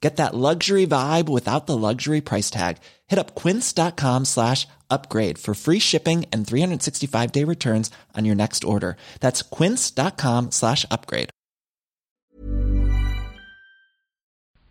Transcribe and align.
Get 0.00 0.16
that 0.16 0.34
luxury 0.34 0.86
vibe 0.86 1.28
without 1.28 1.66
the 1.66 1.76
luxury 1.76 2.20
price 2.20 2.50
tag. 2.50 2.76
Hit 3.06 3.18
up 3.18 3.34
quince.com 3.34 4.24
slash 4.24 4.66
upgrade 4.90 5.38
for 5.38 5.54
free 5.54 5.80
shipping 5.80 6.26
and 6.32 6.46
365 6.46 7.32
day 7.32 7.44
returns 7.44 7.90
on 8.14 8.24
your 8.24 8.36
next 8.36 8.64
order. 8.64 8.96
That's 9.20 9.42
quince.com 9.42 10.50
slash 10.50 10.86
upgrade. 10.90 11.30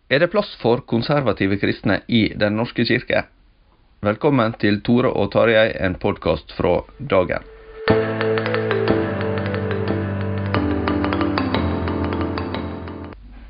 Er 0.08 0.18
det 0.18 0.30
plass 0.30 0.46
for 0.62 0.80
konservative 0.86 1.56
kristne 1.58 2.00
i 2.08 2.28
Den 2.38 2.56
norske 2.56 2.84
kirke? 2.86 3.24
Velkommen 4.02 4.54
til 4.60 4.78
Tore 4.86 5.10
og 5.10 5.32
Tarjei, 5.32 5.72
en 5.82 5.98
podkast 5.98 6.54
fra 6.54 6.78
dagen. 7.10 8.25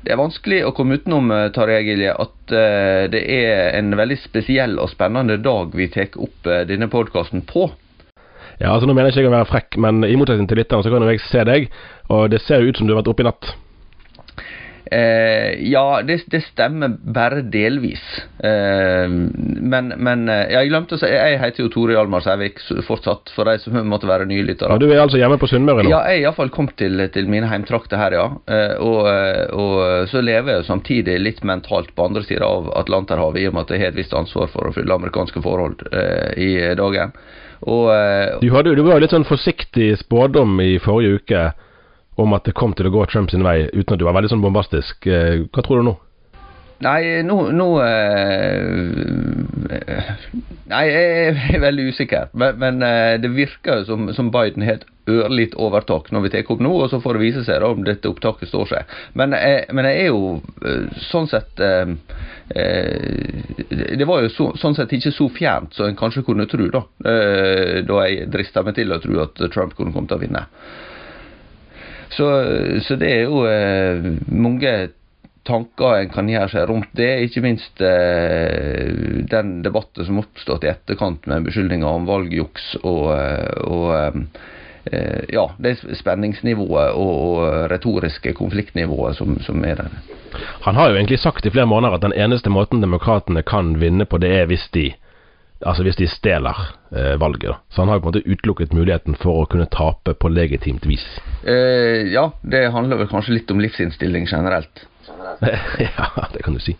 Det 0.07 0.13
er 0.15 0.21
vanskelig 0.21 0.57
å 0.63 0.69
komme 0.71 0.95
utenom 0.95 1.33
eh, 1.35 1.49
Tarjei 1.51 1.81
Gilje, 1.83 2.13
at 2.15 2.51
eh, 2.55 3.09
det 3.11 3.19
er 3.27 3.73
en 3.75 3.89
veldig 3.99 4.15
spesiell 4.21 4.77
og 4.79 4.87
spennende 4.87 5.35
dag 5.43 5.73
vi 5.75 5.89
tar 5.91 6.15
opp 6.15 6.47
eh, 6.47 6.61
denne 6.69 6.87
podkasten 6.87 7.43
på. 7.49 7.65
Ja, 8.55 8.71
altså 8.71 8.87
Nå 8.87 8.95
mener 8.95 9.11
jeg 9.11 9.25
ikke 9.25 9.33
å 9.33 9.35
være 9.35 9.49
frekk, 9.49 9.75
men 9.83 10.07
i 10.07 10.15
motsetning 10.15 10.47
til 10.47 10.61
lytterne 10.61 10.85
så 10.85 10.93
kan 10.93 11.03
jo 11.03 11.11
jeg 11.11 11.25
se 11.25 11.43
deg, 11.51 11.67
og 12.07 12.29
det 12.31 12.39
ser 12.45 12.63
jo 12.63 12.71
ut 12.71 12.79
som 12.79 12.87
du 12.87 12.95
har 12.95 13.01
vært 13.01 13.11
oppe 13.11 13.25
i 13.25 13.27
natt. 13.27 13.51
Eh, 14.91 15.69
ja, 15.71 16.01
det, 16.05 16.21
det 16.31 16.41
stemmer 16.45 16.93
bare 17.01 17.41
delvis. 17.41 18.03
Eh, 18.39 19.07
men, 19.07 19.91
men 19.97 20.27
eh, 20.29 20.45
ja, 20.53 20.61
jeg 20.61 20.71
glemte 20.71 20.95
å 20.95 21.01
si 21.01 21.09
Jeg 21.09 21.39
heter 21.41 21.65
jo 21.65 21.71
Tore 21.73 21.95
Hjalmar 21.97 22.23
Sævik 22.25 22.61
fortsatt, 22.87 23.31
for 23.35 23.49
de 23.49 23.57
som 23.63 23.77
måtte 23.89 24.09
være 24.09 24.27
nye 24.29 24.45
lyttere. 24.47 24.75
Ja, 24.75 24.81
Du 24.81 24.87
er 24.89 25.03
altså 25.03 25.19
hjemme 25.19 25.39
på 25.41 25.49
Sunnmøre 25.51 25.83
nå? 25.85 25.91
Ja, 25.91 26.03
jeg 26.11 26.21
er 26.21 26.27
iallfall 26.27 26.53
kommet 26.53 26.77
til, 26.79 27.01
til 27.13 27.29
mine 27.31 27.49
heimtrakter 27.51 27.99
her, 28.01 28.17
ja. 28.17 28.27
Eh, 28.47 28.75
og, 28.83 29.01
eh, 29.11 29.43
og 29.57 30.07
så 30.11 30.23
lever 30.23 30.57
jeg 30.57 30.69
samtidig 30.69 31.19
litt 31.23 31.43
mentalt 31.47 31.91
på 31.95 32.07
andre 32.07 32.23
sida 32.27 32.47
av 32.47 32.71
Atlanterhavet, 32.83 33.43
i 33.43 33.49
og 33.51 33.57
med 33.57 33.67
at 33.67 33.75
jeg 33.75 33.83
har 33.83 33.93
et 33.93 33.99
visst 33.99 34.15
ansvar 34.17 34.51
for 34.53 34.69
å 34.69 34.75
fylle 34.75 34.95
amerikanske 34.95 35.43
forhold 35.43 35.83
eh, 35.91 36.31
i 36.37 36.51
dagen. 36.79 37.15
Og, 37.65 37.87
eh, 37.91 38.37
Du, 38.41 38.51
hadde, 38.53 38.75
du 38.77 38.83
var 38.85 38.97
jo 38.97 39.05
litt 39.05 39.15
sånn 39.15 39.27
forsiktig 39.27 39.95
spådom 40.03 40.59
i 40.61 40.75
forrige 40.83 41.21
uke 41.21 41.47
om 42.17 42.33
at 42.33 42.47
det 42.49 42.55
kom 42.57 42.73
til 42.73 42.89
å 42.89 42.93
gå 42.93 43.05
Trump 43.11 43.31
sin 43.31 43.45
vei, 43.45 43.61
uten 43.73 43.93
at 43.95 44.01
du 44.01 44.05
var 44.07 44.17
veldig 44.17 44.33
sånn 44.33 44.43
bombastisk. 44.43 45.07
Eh, 45.07 45.45
Hva 45.53 45.63
tror 45.65 45.81
du 45.81 45.89
nå? 45.91 45.95
Nei, 46.85 47.23
nå, 47.25 47.37
nå 47.57 47.65
eh, 47.81 48.67
Nei, 50.69 50.83
jeg 50.91 51.31
er 51.55 51.63
veldig 51.63 51.87
usikker. 51.89 52.29
Men, 52.37 52.59
men 52.61 52.85
eh, 52.85 53.15
det 53.21 53.31
virker 53.33 53.81
som, 53.87 54.11
som 54.13 54.29
Biden 54.33 54.65
har 54.67 54.77
et 54.77 54.85
ørlite 55.07 55.57
overtak 55.63 56.11
når 56.11 56.25
vi 56.25 56.31
tar 56.33 56.51
opp 56.51 56.61
nå, 56.61 56.71
og 56.83 56.89
så 56.91 56.99
får 57.01 57.17
det 57.17 57.23
vise 57.23 57.43
seg 57.47 57.61
da 57.63 57.71
om 57.71 57.85
dette 57.87 58.09
opptaket 58.11 58.51
står 58.51 58.69
seg. 58.73 58.95
Men, 59.17 59.33
eh, 59.33 59.63
men 59.73 59.89
jeg 59.89 60.03
er 60.03 60.09
jo 60.11 60.41
sånn 61.07 61.29
sett 61.31 61.61
eh, 61.63 61.87
Det 63.97 64.07
var 64.07 64.25
jo 64.25 64.33
så, 64.35 64.51
sånn 64.59 64.77
sett 64.77 64.93
ikke 64.93 65.15
så 65.15 65.29
fjernt 65.33 65.77
som 65.77 65.89
en 65.89 65.97
kanskje 65.97 66.25
kunne 66.27 66.45
tro, 66.51 66.67
da. 66.73 66.83
Eh, 67.09 67.79
da 67.87 68.03
jeg 68.05 68.29
drista 68.33 68.61
meg 68.67 68.77
til 68.77 68.93
å 68.93 69.01
tro 69.01 69.23
at 69.23 69.41
Trump 69.55 69.73
kunne 69.79 69.95
komme 69.95 70.11
til 70.11 70.19
å 70.19 70.23
vinne. 70.27 70.45
Så, 72.09 72.27
så 72.87 72.95
det 72.95 73.09
er 73.11 73.25
jo 73.27 73.43
eh, 73.49 74.13
mange 74.31 74.71
tanker 75.47 76.01
en 76.01 76.11
kan 76.11 76.29
gjøre 76.29 76.49
seg 76.51 76.67
rundt 76.69 76.91
det. 76.97 77.09
Ikke 77.27 77.43
minst 77.45 77.81
eh, 77.83 78.91
den 79.31 79.57
debatten 79.65 80.07
som 80.07 80.21
oppstått 80.21 80.67
i 80.67 80.71
etterkant 80.71 81.27
med 81.29 81.47
beskyldninger 81.47 81.87
om 81.87 82.07
valgjuks 82.09 82.73
og, 82.83 83.03
eh, 83.15 83.63
og 83.67 83.95
eh, 84.91 85.23
ja, 85.33 85.47
det 85.63 85.77
spenningsnivået 85.99 86.93
og, 86.95 87.15
og 87.31 87.71
retoriske 87.71 88.35
konfliktnivået 88.37 89.17
som, 89.19 89.37
som 89.43 89.65
er 89.67 89.81
der. 89.83 89.97
Han 90.67 90.75
har 90.75 90.91
jo 90.91 90.99
egentlig 90.99 91.19
sagt 91.23 91.45
i 91.47 91.51
flere 91.53 91.69
måneder 91.69 91.97
at 91.97 92.05
den 92.05 92.15
eneste 92.15 92.51
måten 92.51 92.83
demokratene 92.83 93.43
kan 93.47 93.77
vinne 93.81 94.05
på, 94.05 94.19
det 94.21 94.33
er 94.41 94.49
hvis 94.51 94.67
de 94.75 94.91
Altså 95.65 95.85
hvis 95.85 95.97
de 95.97 96.07
stjeler 96.11 96.59
eh, 96.91 97.15
valget. 97.19 97.49
da. 97.49 97.57
Så 97.69 97.81
han 97.81 97.89
har 97.89 97.97
jo 97.97 98.05
på 98.05 98.11
en 98.11 98.15
måte 98.15 98.29
utelukket 98.29 98.75
muligheten 98.77 99.17
for 99.17 99.41
å 99.41 99.47
kunne 99.49 99.69
tape 99.73 100.13
på 100.13 100.29
legitimt 100.29 100.85
vis. 100.85 101.05
Eh, 101.43 102.11
ja, 102.13 102.29
det 102.43 102.67
handler 102.75 103.01
vel 103.01 103.11
kanskje 103.11 103.39
litt 103.39 103.51
om 103.51 103.61
livsinnstilling 103.63 104.29
generelt. 104.29 104.85
ja, 105.79 106.09
det 106.33 106.43
kan 106.43 106.53
du 106.53 106.61
si. 106.61 106.77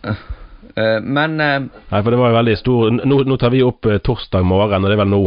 Eh, 0.78 1.00
men 1.02 1.40
eh, 1.40 1.58
Nei, 1.90 2.00
for 2.02 2.12
det 2.12 2.18
var 2.20 2.30
jo 2.30 2.36
veldig 2.36 2.54
stor 2.60 2.90
Nå, 2.98 3.20
nå 3.26 3.36
tar 3.40 3.50
vi 3.54 3.64
opp 3.66 3.88
eh, 3.88 3.98
torsdag 4.04 4.46
morgen, 4.46 4.84
og 4.84 4.90
det 4.90 4.98
er 4.98 5.02
vel 5.02 5.10
nå 5.10 5.20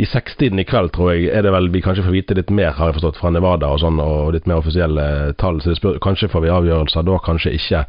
i 0.00 0.08
sekstiden 0.08 0.62
i 0.62 0.66
kveld, 0.68 0.92
tror 0.94 1.12
jeg, 1.12 1.28
er 1.34 1.44
det 1.44 1.52
vel 1.52 1.68
vi 1.74 1.82
kanskje 1.84 2.06
får 2.06 2.14
vite 2.14 2.36
litt 2.38 2.52
mer, 2.54 2.72
har 2.78 2.90
jeg 2.90 2.96
forstått, 3.00 3.20
fra 3.20 3.32
Nevada 3.34 3.68
og 3.74 3.82
sånn, 3.82 4.00
og 4.02 4.32
litt 4.34 4.48
mer 4.48 4.62
offisielle 4.62 5.04
tall. 5.40 5.60
Så 5.62 5.76
spør, 5.76 6.00
kanskje 6.02 6.30
får 6.32 6.46
vi 6.46 6.54
avgjørelser 6.54 7.04
da, 7.06 7.18
kanskje 7.22 7.52
ikke. 7.58 7.84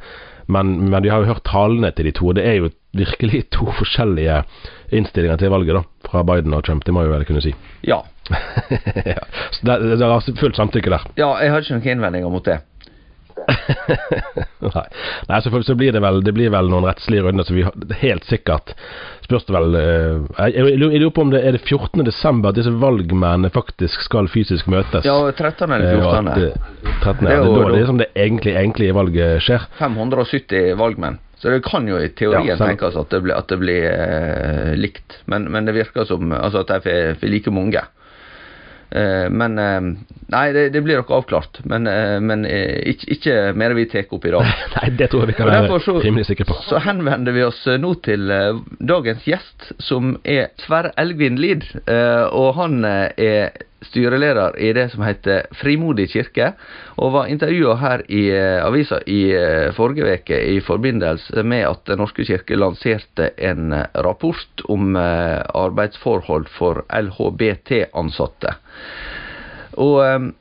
Men, 0.48 0.90
men 0.90 1.04
vi 1.04 1.12
har 1.12 1.24
jo 1.24 1.32
hørt 1.32 1.46
talene 1.48 1.92
til 1.96 2.10
de 2.10 2.16
to, 2.16 2.32
og 2.32 2.38
det 2.40 2.46
er 2.48 2.58
jo 2.60 2.72
virkelig 2.98 3.46
to 3.58 3.70
forskjellige 3.80 4.42
innstillinger 4.94 5.40
til 5.42 5.54
valget, 5.54 5.80
da. 5.80 5.84
Fra 6.10 6.24
Biden 6.28 6.54
og 6.54 6.66
Trump, 6.68 6.86
det 6.86 6.94
må 6.94 7.06
jeg 7.06 7.14
vel 7.14 7.26
kunne 7.30 7.44
si. 7.46 7.56
ja. 7.88 8.02
ja. 9.04 9.20
Så 9.52 9.66
det, 9.68 9.98
det 10.00 10.06
er 10.08 10.36
fullt 10.40 10.56
samtykke 10.56 10.92
der. 10.94 11.08
ja, 11.20 11.34
jeg 11.44 11.52
har 11.52 11.64
ikke 11.64 11.76
noen 11.76 11.90
innvendinger 11.98 12.32
mot 12.32 12.46
det. 12.48 12.62
Nei, 14.74 14.86
Nei 15.30 15.40
selvfølgelig 15.44 15.68
så 15.68 15.76
blir 15.80 15.96
det 15.96 16.02
vel 16.04 16.22
Det 16.24 16.34
blir 16.36 16.52
vel 16.54 16.70
noen 16.72 16.88
rettslige 16.88 17.26
runder, 17.26 17.48
så 17.48 17.56
vi 17.56 17.66
helt 18.04 18.28
sikkert 18.30 18.76
spørs 19.24 19.46
det 19.48 19.56
vel 19.56 19.76
eh, 19.80 20.16
Jeg, 20.38 20.56
jeg, 20.56 20.78
jeg 20.94 21.02
lurer 21.02 21.14
på 21.16 21.26
om 21.26 21.34
det 21.34 21.42
er 21.46 21.58
det 21.58 21.64
14. 21.64 22.04
desember 22.08 22.52
at 22.52 22.60
disse 22.60 22.74
valgmennene 22.82 23.52
faktisk 23.54 24.04
skal 24.06 24.28
fysisk 24.32 24.68
møtes. 24.72 25.06
Ja, 25.08 25.16
13. 25.32 25.72
eller 25.72 25.94
Eh, 25.94 26.00
14. 26.00 26.28
at, 26.28 26.38
eh, 26.38 26.98
13. 27.04 27.26
Det 27.26 27.32
er 27.32 27.38
ja, 27.38 27.44
det 27.44 27.54
da 27.54 27.70
det 27.74 27.82
er 27.82 27.90
som 27.92 28.02
det 28.02 28.10
egentlige, 28.16 28.58
egentlig 28.60 28.90
valget 28.96 29.46
skjer. 29.46 29.68
570 29.80 30.76
valgmenn. 30.80 31.20
Så 31.40 31.52
det 31.52 31.64
kan 31.66 31.88
jo 31.88 31.98
i 32.00 32.08
teorien 32.16 32.48
Ja, 32.48 32.56
tenkes 32.56 32.96
at 32.96 33.10
det 33.12 33.20
blir, 33.26 33.36
at 33.36 33.50
det 33.52 33.58
blir 33.60 33.84
eh, 33.90 34.76
likt. 34.80 35.20
Men, 35.28 35.50
men 35.52 35.68
det 35.68 35.76
virker 35.76 36.08
som 36.08 36.32
altså 36.32 36.64
at 36.64 36.72
de 36.72 37.16
får 37.20 37.28
like 37.28 37.52
mange. 37.52 37.84
Eh, 38.94 39.30
men 39.30 39.58
eh, 39.60 39.82
Nei, 40.34 40.48
det, 40.54 40.70
det 40.74 40.82
blir 40.82 40.98
nok 40.98 41.12
avklart. 41.14 41.60
Men, 41.70 41.86
eh, 41.90 42.18
men 42.24 42.46
ikke, 42.48 43.10
ikke 43.18 43.36
mer 43.58 43.76
vi 43.78 43.86
tar 43.90 44.08
opp 44.16 44.26
i 44.26 44.32
dag. 44.34 44.48
Nei, 44.78 44.88
det 44.98 45.10
tror 45.12 45.26
jeg 45.26 45.34
vi 45.34 45.38
kan 45.38 45.50
være 45.52 45.80
så, 45.84 45.98
rimelig 46.02 46.26
sikre 46.30 46.48
på. 46.50 46.58
så 46.70 46.82
henvender 46.82 47.36
vi 47.36 47.44
oss 47.46 47.62
nå 47.80 47.94
til 48.06 48.32
dagens 48.82 49.28
gjest, 49.30 49.74
som 49.84 50.16
er 50.24 50.50
Sverre 50.64 50.94
Elgvin 50.98 51.38
Lid. 51.42 51.68
og 51.86 52.50
han 52.58 52.82
er 52.86 53.54
styreleder 53.88 54.58
i 54.60 54.72
det 54.74 54.90
som 54.92 55.04
heter 55.06 55.48
Frimodig 55.60 56.10
kirke, 56.14 56.52
og 56.98 57.14
var 57.16 57.32
intervjua 57.32 57.76
her 57.82 58.04
i 58.10 58.24
eh, 58.34 58.60
avisa 58.66 59.00
i 59.08 59.22
eh, 59.36 59.72
forrige 59.76 60.20
uke 60.20 60.40
i 60.56 60.60
forbindelse 60.64 61.44
med 61.44 61.68
at 61.70 61.86
Den 61.88 62.02
norske 62.04 62.26
kirke 62.26 62.58
lanserte 62.60 63.32
en 63.38 63.74
eh, 63.74 63.88
rapport 64.06 64.66
om 64.70 64.96
arbeidsforhold 64.96 66.48
for 66.58 66.86
LHBT-ansatte. 66.90 68.56
Og 69.82 70.32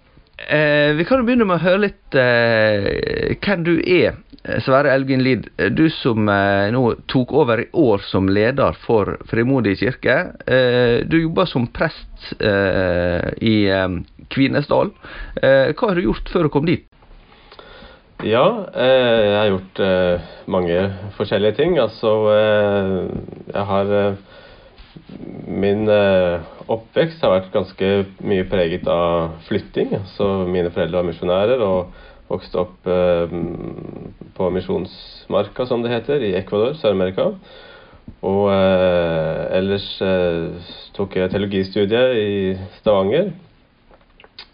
eh, 0.49 0.97
vi 0.97 1.05
kan 1.09 1.21
jo 1.21 1.27
begynne 1.27 1.47
med 1.49 1.61
å 1.61 1.65
høre 1.65 1.85
litt 1.87 2.19
eh, 2.19 3.37
hvem 3.43 3.65
du 3.67 3.75
er, 3.81 4.19
Sverre 4.43 4.91
Elgin 4.91 5.23
Lid. 5.23 5.49
Du 5.71 5.85
som 5.91 6.27
eh, 6.29 6.69
nå 6.75 6.83
tok 7.11 7.33
over 7.39 7.63
i 7.63 7.69
år 7.79 8.03
som 8.09 8.27
leder 8.29 8.75
for 8.83 9.15
Frimodig 9.31 9.77
kirke. 9.79 10.17
Eh, 10.47 11.07
du 11.07 11.21
jobber 11.21 11.47
som 11.47 11.69
prest 11.71 12.33
eh, 12.43 13.29
i 13.39 13.57
Kvinesdal. 14.33 14.91
hva 15.43 15.89
har 15.89 15.99
du 15.99 16.07
gjort 16.07 16.31
før 16.33 16.49
du 16.49 16.53
kom 16.55 16.67
dit? 16.67 16.87
Ja, 18.23 18.45
jeg 18.71 19.35
har 19.35 19.49
gjort 19.51 19.81
mange 20.47 20.77
forskjellige 21.19 21.59
ting. 21.59 21.75
Altså, 21.83 22.13
jeg 23.51 23.65
har 23.73 23.93
Min 25.53 25.85
oppvekst 26.71 27.21
har 27.25 27.35
vært 27.35 27.53
ganske 27.53 27.91
mye 28.25 28.47
preget 28.49 28.89
av 28.89 29.37
flytting. 29.49 29.93
Så 30.15 30.47
mine 30.49 30.73
foreldre 30.73 31.03
var 31.03 31.09
misjonærer 31.11 31.67
og 31.67 31.93
vokste 32.33 32.63
opp 32.63 32.89
eh, 32.89 33.35
på 34.37 34.49
Misjonsmarka, 34.55 35.67
som 35.69 35.85
det 35.85 35.93
heter, 35.93 36.25
i 36.25 36.35
Ecuador, 36.39 36.75
Sør-Amerika. 36.81 37.33
Og 38.27 38.47
eh, 38.53 39.43
ellers 39.59 39.89
eh, 40.05 40.71
tok 40.97 41.19
jeg 41.19 41.33
teologistudiet 41.33 42.17
i 42.19 42.33
Stavanger. 42.81 43.33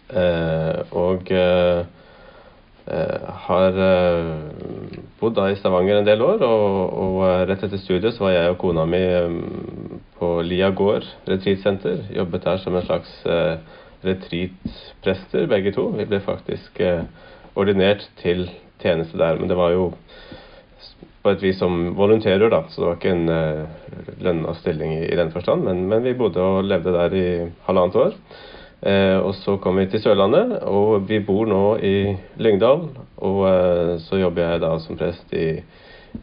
Eh, 0.09 0.93
og 0.97 1.31
eh, 1.31 1.81
eh, 2.89 3.33
har 3.47 3.81
bodd 5.19 5.35
da 5.37 5.49
i 5.49 5.57
Stavanger 5.59 5.99
en 5.99 6.07
del 6.07 6.23
år, 6.25 6.45
og, 6.45 6.79
og, 7.03 7.19
rett 7.49 7.65
etter 7.67 7.81
studiet 7.81 8.15
så 8.15 8.27
var 8.27 8.37
jeg 8.37 8.53
og 8.55 8.61
kona 8.61 8.87
mi 8.89 9.03
på 10.19 10.31
Lia 10.45 10.71
gård 10.75 11.07
retreatsenter. 11.29 12.07
Jobbet 12.15 12.47
der 12.47 12.63
som 12.63 12.75
en 12.75 12.87
slags 12.87 13.19
retreatprester, 14.03 15.47
begge 15.47 15.73
to. 15.75 15.89
Vi 15.97 16.05
ble 16.07 16.21
faktisk 16.23 16.79
eh, 16.83 17.03
ordinert 17.59 18.05
til 18.21 18.47
tjeneste 18.79 19.19
der, 19.19 19.39
men 19.39 19.51
det 19.51 19.57
var 19.59 19.73
jo 19.75 19.91
på 21.19 21.33
et 21.33 21.41
vis 21.43 21.57
som 21.59 21.91
volonterer, 21.97 22.47
da, 22.51 22.63
så 22.71 22.79
det 22.79 22.87
var 22.87 22.99
ikke 22.99 23.11
en 23.11 23.31
uh, 23.31 24.13
lønna 24.23 24.53
stilling 24.55 24.93
i, 24.95 25.01
i, 25.09 25.17
den 25.19 25.33
forstand. 25.33 25.65
Men, 25.67 25.83
men, 25.91 26.05
vi 26.05 26.15
bodde 26.17 26.39
og 26.39 26.63
levde 26.63 26.95
der 26.95 27.15
i 27.15 27.27
halvannet 27.67 27.99
år. 27.99 28.15
Eh, 28.79 29.17
og 29.19 29.33
så 29.35 29.57
kom 29.59 29.75
vi 29.75 29.89
til 29.91 29.99
Sørlandet, 29.99 30.61
og 30.63 31.03
vi 31.09 31.19
bor 31.19 31.47
nå 31.49 31.63
i 31.83 32.13
Lyngdal. 32.39 32.85
Og 33.27 33.41
eh, 33.49 33.97
så 34.05 34.21
jobber 34.21 34.45
jeg 34.45 34.61
da 34.63 34.69
som 34.79 34.99
prest 34.99 35.33
i, 35.35 35.49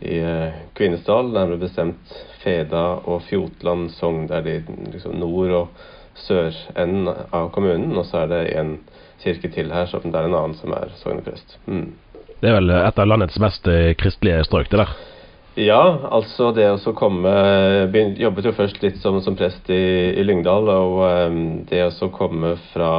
i 0.01 0.17
eh, 0.17 0.57
Kvinesdal, 0.77 1.29
nærmere 1.35 1.67
bestemt 1.67 2.15
Feda 2.41 2.87
og 3.05 3.27
Fjotland 3.29 3.91
sogn. 3.99 4.25
Det 4.31 4.39
er 4.39 4.47
de 4.47 4.79
liksom, 4.95 5.19
nord- 5.21 5.57
og 5.59 5.85
sørenden 6.17 7.13
av 7.13 7.51
kommunen. 7.53 7.93
Og 7.93 8.09
så 8.09 8.25
er 8.25 8.33
det 8.33 8.43
en 8.57 8.79
kirke 9.27 9.51
til 9.53 9.75
her, 9.75 9.91
så 9.91 10.01
det 10.03 10.15
er 10.15 10.31
en 10.31 10.39
annen 10.39 10.57
som 10.57 10.73
er 10.77 10.95
sogneprest. 11.03 11.59
Mm. 11.67 11.91
Det 12.41 12.51
er 12.51 12.59
vel 12.59 12.73
et 12.79 12.99
av 13.01 13.09
landets 13.09 13.39
mest 13.43 13.69
eh, 13.71 13.93
kristelige 13.99 14.45
strøk, 14.47 14.71
det 14.73 14.83
der? 14.85 14.97
Ja, 15.57 15.81
altså 16.13 16.51
det 16.53 16.67
å 16.69 16.93
komme 16.93 17.33
Jobbet 18.21 18.45
jo 18.45 18.53
først 18.53 18.83
litt 18.83 18.99
som, 19.01 19.17
som 19.25 19.39
prest 19.39 19.71
i, 19.73 20.13
i, 20.13 20.25
Lyngdal. 20.27 20.69
Og 20.69 21.01
um, 21.01 21.39
det 21.71 21.81
å 21.89 22.11
komme 22.13 22.55
fra 22.75 22.91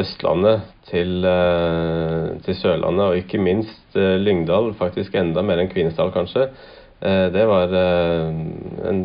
Østlandet 0.00 0.64
til, 0.88 1.18
uh, 1.26 2.38
til, 2.46 2.56
Sørlandet, 2.56 3.04
og 3.04 3.20
ikke 3.20 3.42
minst 3.42 3.98
uh, 3.98 4.16
Lyngdal, 4.22 4.72
faktisk 4.78 5.18
enda 5.18 5.44
mer 5.44 5.60
enn 5.60 5.72
Kvinesdal 5.72 6.14
kanskje, 6.16 6.50
Uh, 7.00 7.30
det 7.32 7.46
var 7.48 7.70
en 7.72 8.98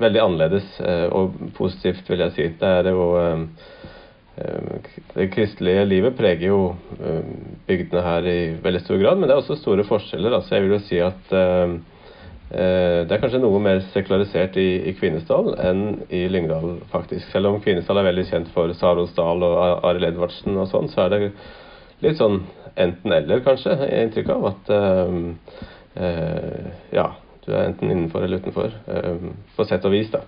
veldig 0.00 0.20
annerledes 0.22 0.70
og 1.12 1.34
positivt, 1.52 2.06
vil 2.08 2.22
jeg 2.24 2.32
si. 2.32 2.46
Det 2.56 2.70
er 2.78 2.88
jo 2.88 3.02
det 5.14 5.28
kristelige 5.34 5.84
livet 5.86 6.16
preger 6.18 6.48
jo 6.48 6.60
bygdene 7.68 8.02
her 8.04 8.28
i 8.28 8.36
veldig 8.62 8.82
stor 8.82 9.00
grad, 9.00 9.18
men 9.18 9.28
det 9.28 9.34
er 9.36 9.40
også 9.42 9.58
store 9.60 9.84
forskjeller. 9.88 10.36
Altså 10.36 10.56
jeg 10.56 10.64
vil 10.64 10.76
jo 10.76 10.82
si 10.86 11.00
at 11.02 11.34
det 12.52 13.14
er 13.14 13.20
kanskje 13.22 13.40
noe 13.40 13.60
mer 13.64 13.80
sekularisert 13.94 14.58
i, 14.60 14.68
i 14.90 14.92
Kvinesdal 14.98 15.54
enn 15.62 15.84
i 16.12 16.26
Lyngdal, 16.28 16.82
faktisk. 16.92 17.30
Selv 17.32 17.48
om 17.48 17.60
Kvinesdal 17.64 18.02
er 18.02 18.10
veldig 18.10 18.26
kjent 18.28 18.50
for 18.52 18.72
Sarosdal 18.76 19.46
og 19.46 19.54
Arild 19.88 20.10
Edvardsen 20.10 20.58
og 20.60 20.68
sånn, 20.68 20.90
så 20.92 21.06
er 21.06 21.14
det 21.14 21.20
litt 22.04 22.18
sånn 22.20 22.42
enten-eller, 22.76 23.40
kanskje. 23.46 23.78
i 23.86 24.02
inntrykk 24.04 24.34
av 24.36 24.48
at 24.52 24.72
ja, 26.92 27.06
du 27.42 27.50
er 27.52 27.66
enten 27.66 27.90
innenfor 27.90 28.22
eller 28.22 28.38
utenfor, 28.38 28.70
eh, 28.86 29.30
på 29.56 29.64
sett 29.66 29.84
og 29.84 29.92
vis. 29.92 30.10
da. 30.10 30.20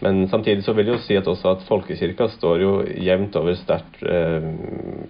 Men 0.00 0.28
samtidig 0.28 0.64
så 0.64 0.72
vil 0.72 0.86
jeg 0.86 0.94
jo 0.94 1.02
si 1.02 1.16
at 1.18 1.26
også 1.26 1.56
at 1.56 1.64
folkekirka 1.66 2.28
står 2.36 2.60
jo 2.60 2.74
jevnt 2.94 3.36
over 3.36 3.56
sterkt 3.58 4.02
eh, 4.02 4.46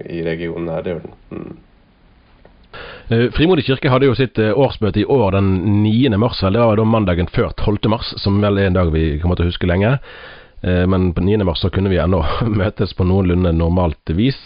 i 0.08 0.22
regionen 0.24 0.68
her. 0.72 0.82
Det 0.82 0.94
gjør 0.94 1.04
den. 1.04 1.14
Mm. 1.30 1.56
Eh, 3.10 3.28
Frimodig 3.36 3.66
kirke 3.66 3.92
hadde 3.92 4.08
jo 4.08 4.16
sitt 4.16 4.38
årsmøte 4.38 5.02
i 5.02 5.04
år 5.04 5.36
den 5.36 5.82
9. 5.82 6.16
mars. 6.16 6.42
eller 6.42 6.60
Det 6.60 6.66
var 6.66 6.76
da 6.76 6.84
mandagen 6.84 7.28
før 7.28 7.52
12. 7.52 7.90
mars, 7.90 8.14
som 8.16 8.40
vel 8.40 8.58
er 8.58 8.70
en 8.70 8.78
dag 8.78 8.92
vi 8.92 9.18
kommer 9.18 9.36
til 9.36 9.44
å 9.48 9.52
huske 9.52 9.68
lenge. 9.68 9.98
Men 10.62 11.06
på 11.16 11.22
9. 11.24 11.38
mars 11.48 11.62
så 11.64 11.70
kunne 11.72 11.88
vi 11.88 11.96
ennå 12.02 12.18
møtes 12.60 12.92
på 12.92 13.06
noenlunde 13.08 13.54
normalt 13.56 14.12
vis. 14.12 14.36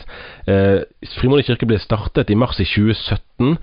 Frimodig 1.16 1.48
kirke 1.48 1.66
ble 1.66 1.80
startet 1.82 2.30
i 2.30 2.36
mars 2.38 2.60
i 2.62 2.68
2017 2.68 3.56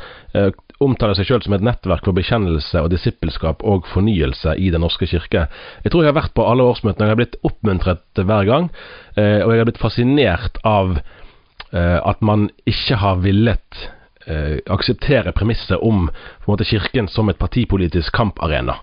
omtaler 0.82 1.18
seg 1.18 1.30
selv 1.30 1.46
som 1.46 1.56
et 1.56 1.64
nettverk 1.66 2.06
for 2.08 2.18
bekjennelse 2.18 2.82
og 2.82 2.92
disippelskap 2.94 3.64
og 3.68 3.88
fornyelse 3.92 4.56
i 4.58 4.72
Den 4.74 4.84
norske 4.86 5.08
kirke. 5.10 5.48
Jeg 5.84 5.94
tror 5.94 6.04
jeg 6.04 6.12
har 6.12 6.20
vært 6.20 6.36
på 6.38 6.46
alle 6.48 6.66
årsmøtene, 6.66 7.08
jeg 7.08 7.14
har 7.14 7.22
blitt 7.22 7.40
oppmuntret 7.48 8.22
hver 8.26 8.48
gang. 8.50 8.70
Eh, 9.16 9.42
og 9.46 9.54
jeg 9.54 9.62
har 9.62 9.70
blitt 9.70 9.82
fascinert 9.82 10.62
av 10.66 10.98
eh, 10.98 12.00
at 12.00 12.22
man 12.26 12.50
ikke 12.70 12.98
har 13.02 13.22
villet 13.22 13.84
eh, 14.26 14.58
akseptere 14.74 15.36
premisset 15.38 15.78
om 15.78 16.10
måte, 16.48 16.66
Kirken 16.66 17.10
som 17.12 17.30
et 17.30 17.42
partipolitisk 17.42 18.14
kamparena. 18.18 18.82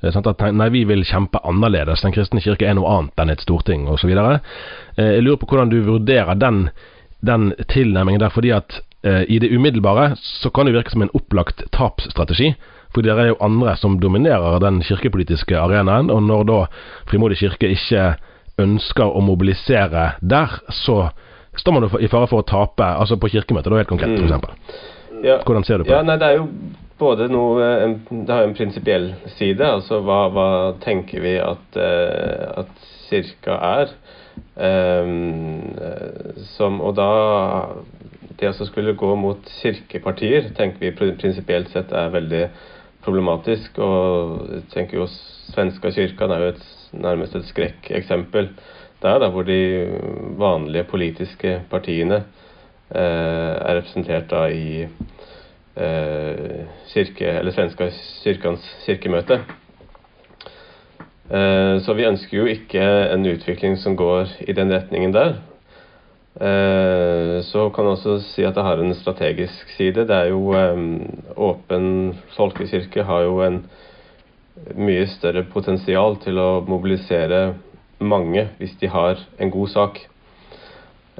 Sånn 0.00 0.28
at, 0.30 0.42
nei, 0.56 0.68
vi 0.72 0.84
vil 0.88 1.04
kjempe 1.04 1.42
annerledes. 1.44 2.00
Den 2.04 2.14
kristne 2.14 2.40
kirke 2.40 2.68
er 2.68 2.76
noe 2.78 2.88
annet 2.88 3.20
enn 3.20 3.32
et 3.34 3.44
storting 3.44 3.84
osv. 3.92 4.08
Jeg 4.10 5.24
lurer 5.24 5.40
på 5.40 5.48
hvordan 5.50 5.72
du 5.72 5.82
vurderer 5.84 6.38
den, 6.40 6.70
den 7.20 7.50
tilnærmingen 7.68 8.22
der. 8.22 8.32
fordi 8.32 8.54
at 8.56 8.80
eh, 9.04 9.22
i 9.28 9.38
det 9.38 9.52
umiddelbare 9.52 10.14
så 10.16 10.50
kan 10.50 10.66
det 10.66 10.74
virke 10.74 10.90
som 10.94 11.04
en 11.04 11.12
opplagt 11.12 11.66
tapsstrategi. 11.76 12.54
For 12.94 13.06
det 13.06 13.12
er 13.12 13.30
jo 13.30 13.38
andre 13.44 13.76
som 13.76 14.00
dominerer 14.00 14.58
den 14.62 14.80
kirkepolitiske 14.82 15.58
arenaen. 15.58 16.10
Og 16.10 16.22
når 16.22 16.44
da 16.48 16.60
Frimodig 17.10 17.38
kirke 17.38 17.70
ikke 17.70 18.14
ønsker 18.60 19.04
å 19.04 19.20
mobilisere 19.24 20.14
der, 20.20 20.58
så 20.68 21.10
står 21.56 21.76
man 21.76 21.88
i 22.00 22.08
fare 22.10 22.28
for 22.30 22.42
å 22.42 22.46
tape 22.46 22.86
altså 22.86 23.18
på 23.20 23.30
kirkemøtet, 23.32 23.70
da 23.70 23.80
helt 23.80 23.90
konkret, 23.90 24.16
f.eks. 24.16 24.32
Mm. 24.32 25.24
Ja. 25.24 25.40
Hvordan 25.44 25.64
ser 25.66 25.80
du 25.80 25.84
på 25.84 25.90
det? 25.90 25.96
ja, 25.98 26.04
Nei, 26.06 26.16
det 26.20 26.28
er 26.28 26.38
jo 26.40 26.46
både 27.00 27.28
noe 27.32 27.66
Det 28.10 28.30
har 28.30 28.44
jo 28.44 28.50
en 28.50 28.56
prinsipiell 28.56 29.08
side. 29.38 29.64
Altså 29.64 30.00
hva, 30.04 30.22
hva, 30.34 30.48
tenker 30.84 31.24
vi 31.24 31.36
at, 31.42 31.78
uh, 31.80 32.64
at 32.64 32.88
kirka 33.08 33.56
er? 33.70 33.94
Um, 34.60 35.74
som, 36.54 36.78
og 36.84 36.94
da 36.98 37.10
det 38.40 38.52
å 38.54 38.66
skulle 38.66 38.96
gå 38.96 39.14
mot 39.20 39.48
kirkepartier 39.60 40.52
tenker 40.56 40.86
vi 40.86 41.12
prinsipielt 41.20 41.72
sett 41.72 41.92
er 41.92 42.12
veldig 42.14 42.44
problematisk. 43.04 43.80
Og 43.84 44.66
tenker 44.72 45.02
jo 45.02 45.08
svenska 45.50 45.92
kyrkan 45.94 46.32
er 46.34 46.44
jo 46.44 46.52
et, 46.54 46.68
nærmest 46.96 47.36
et 47.36 47.48
skrekkeksempel 47.50 48.52
der, 49.00 49.20
da, 49.22 49.30
hvor 49.32 49.46
de 49.48 49.88
vanlige 50.40 50.84
politiske 50.90 51.54
partiene 51.70 52.20
eh, 52.92 53.00
er 53.00 53.78
representert 53.78 54.28
da 54.32 54.44
i 54.52 54.82
eh, 54.84 55.19
kirke, 55.74 57.26
eller 57.38 57.54
svenska 57.54 57.90
kyrkans 58.24 58.64
kirkemøte. 58.84 59.40
Eh, 61.30 61.76
så 61.84 61.94
vi 61.94 62.08
ønsker 62.08 62.40
jo 62.40 62.48
ikke 62.50 62.82
en 63.14 63.26
utvikling 63.30 63.76
som 63.78 63.94
går 63.96 64.32
i 64.50 64.54
den 64.56 64.72
retningen 64.72 65.14
der. 65.14 65.36
Eh, 66.40 67.36
så 67.46 67.68
kan 67.70 67.86
jeg 67.86 67.94
også 67.94 68.16
si 68.32 68.42
at 68.46 68.56
det 68.56 68.64
har 68.66 68.82
en 68.82 68.94
strategisk 68.98 69.70
side. 69.76 70.08
Det 70.08 70.16
er 70.16 70.32
jo 70.32 70.50
Åpen 71.36 72.18
folkekirke 72.36 73.04
har 73.06 73.22
jo 73.22 73.40
en 73.46 73.62
mye 74.74 75.06
større 75.06 75.44
potensial 75.44 76.18
til 76.20 76.38
å 76.38 76.64
mobilisere 76.66 77.54
mange 78.00 78.48
hvis 78.58 78.74
de 78.80 78.88
har 78.88 79.22
en 79.38 79.50
god 79.50 79.68
sak. 79.68 80.00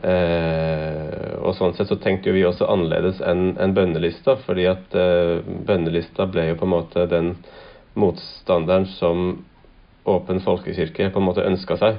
Eh, 0.01 1.37
og 1.45 1.53
sånn 1.59 1.75
sett 1.77 1.91
så 1.91 1.99
tenkte 2.01 2.31
jo 2.31 2.37
vi 2.39 2.45
også 2.49 2.69
annerledes 2.73 3.21
enn 3.21 3.55
en 3.61 3.75
bønnelista, 3.77 4.39
fordi 4.47 4.65
at 4.71 4.97
eh, 4.97 5.41
bønnelista 5.45 6.25
ble 6.31 6.51
jo 6.51 6.61
på 6.61 6.69
en 6.69 6.75
måte 6.75 7.07
den 7.11 7.35
motstanderen 8.01 8.89
som 8.99 9.31
Åpen 10.09 10.39
folkekirke 10.41 11.11
på 11.13 11.21
en 11.21 11.27
måte 11.27 11.45
ønska 11.45 11.77
seg. 11.77 11.99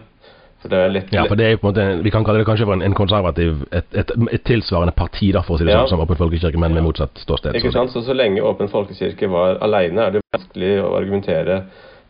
For 0.61 0.73
det 0.73 0.77
er 0.77 0.91
lett, 0.93 1.11
ja, 1.13 1.23
for 1.29 1.37
det 1.37 1.45
er 1.45 1.53
jo 1.53 1.59
på 1.61 1.69
en 1.69 1.71
måte, 1.71 2.03
Vi 2.05 2.11
kan 2.13 2.25
kalle 2.25 2.41
det 2.41 2.47
kanskje 2.49 2.65
for 2.65 2.77
en, 2.77 2.83
en 2.85 2.97
konservativ 2.97 3.63
et, 3.69 3.85
et, 3.97 4.11
et, 4.29 4.43
tilsvarende 4.45 4.93
parti, 4.97 5.31
da, 5.33 5.41
for 5.45 5.57
å 5.57 5.61
si 5.61 5.65
det 5.65 5.73
ja. 5.73 5.83
sånn, 5.85 5.95
som 5.95 6.03
Åpen 6.03 6.17
folkekirke, 6.17 6.59
men 6.61 6.73
med 6.77 6.85
motsatt 6.85 7.21
ståsted. 7.21 7.57
Ikke 7.57 7.73
sant, 7.73 7.93
så 7.93 8.01
Så 8.05 8.17
lenge 8.17 8.41
Åpen 8.45 8.69
folkekirke 8.69 9.29
var 9.29 9.61
alene, 9.61 10.07
er 10.07 10.17
det 10.17 10.25
vanskelig 10.33 10.73
å 10.81 10.91
argumentere 10.97 11.61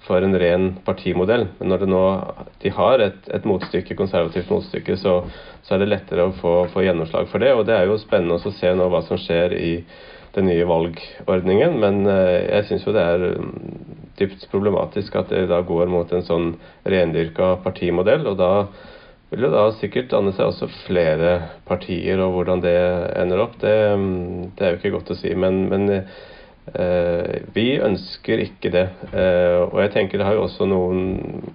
for 0.06 0.22
en 0.22 0.40
ren 0.40 0.68
partimodell. 0.86 1.48
Men 1.60 1.74
når 1.74 1.86
nå, 1.90 2.04
de 2.64 2.74
har 2.74 3.04
et, 3.06 3.20
et 3.34 3.46
motstykke, 3.48 3.98
konservativt 3.98 4.50
motstykke, 4.50 4.98
så, 4.98 5.20
så, 5.62 5.76
er 5.76 5.84
det 5.84 5.92
lettere 5.92 6.26
å 6.28 6.38
få, 6.40 6.54
få, 6.74 6.86
gjennomslag 6.86 7.30
for 7.32 7.44
det. 7.44 7.54
Og 7.58 7.68
det 7.70 7.78
er 7.78 7.90
jo 7.90 8.00
spennende 8.02 8.40
å 8.40 8.56
se 8.56 8.74
nå 8.78 8.90
hva 8.92 9.04
som 9.06 9.20
skjer 9.22 9.56
i 9.58 9.74
den 10.36 10.48
nye 10.50 10.66
valgordningen. 10.68 11.78
Men 11.84 12.02
eh, 12.10 12.38
jeg 12.48 12.70
syns 12.70 12.88
jo 12.88 12.96
det 12.96 13.04
er 13.14 13.28
mm, 13.44 13.52
dypt 14.22 14.48
problematisk 14.54 15.20
at 15.22 15.30
det 15.34 15.46
da 15.52 15.62
går 15.68 15.92
mot 15.92 16.10
en 16.16 16.26
sånn 16.26 16.56
rendyrka 16.88 17.58
partimodell. 17.66 18.26
og 18.34 18.42
da 18.42 18.54
vil 19.32 19.46
jo 19.48 19.54
da 19.54 19.70
sikkert 19.78 20.10
danne 20.12 20.34
seg 20.36 20.50
også 20.50 20.68
flere 20.82 21.38
partier, 21.64 22.20
og 22.20 22.34
hvordan 22.36 22.66
det 22.66 22.76
ender 23.22 23.46
opp, 23.46 23.54
det, 23.62 23.78
mm, 23.96 24.52
det 24.58 24.66
er 24.66 24.74
jo 24.74 24.82
ikke 24.82 24.96
godt 24.98 25.14
å 25.14 25.22
si. 25.22 25.32
Men, 25.40 25.68
men 25.72 25.88
Eh, 25.92 26.04
vi 27.54 27.80
ønsker 27.82 28.44
ikke 28.44 28.70
det. 28.70 28.86
Eh, 29.18 29.60
og 29.66 29.80
jeg 29.82 29.92
tenker 29.96 30.22
det 30.22 30.28
har 30.28 30.38
jo 30.38 30.46
også 30.46 30.68
noen 30.70 31.00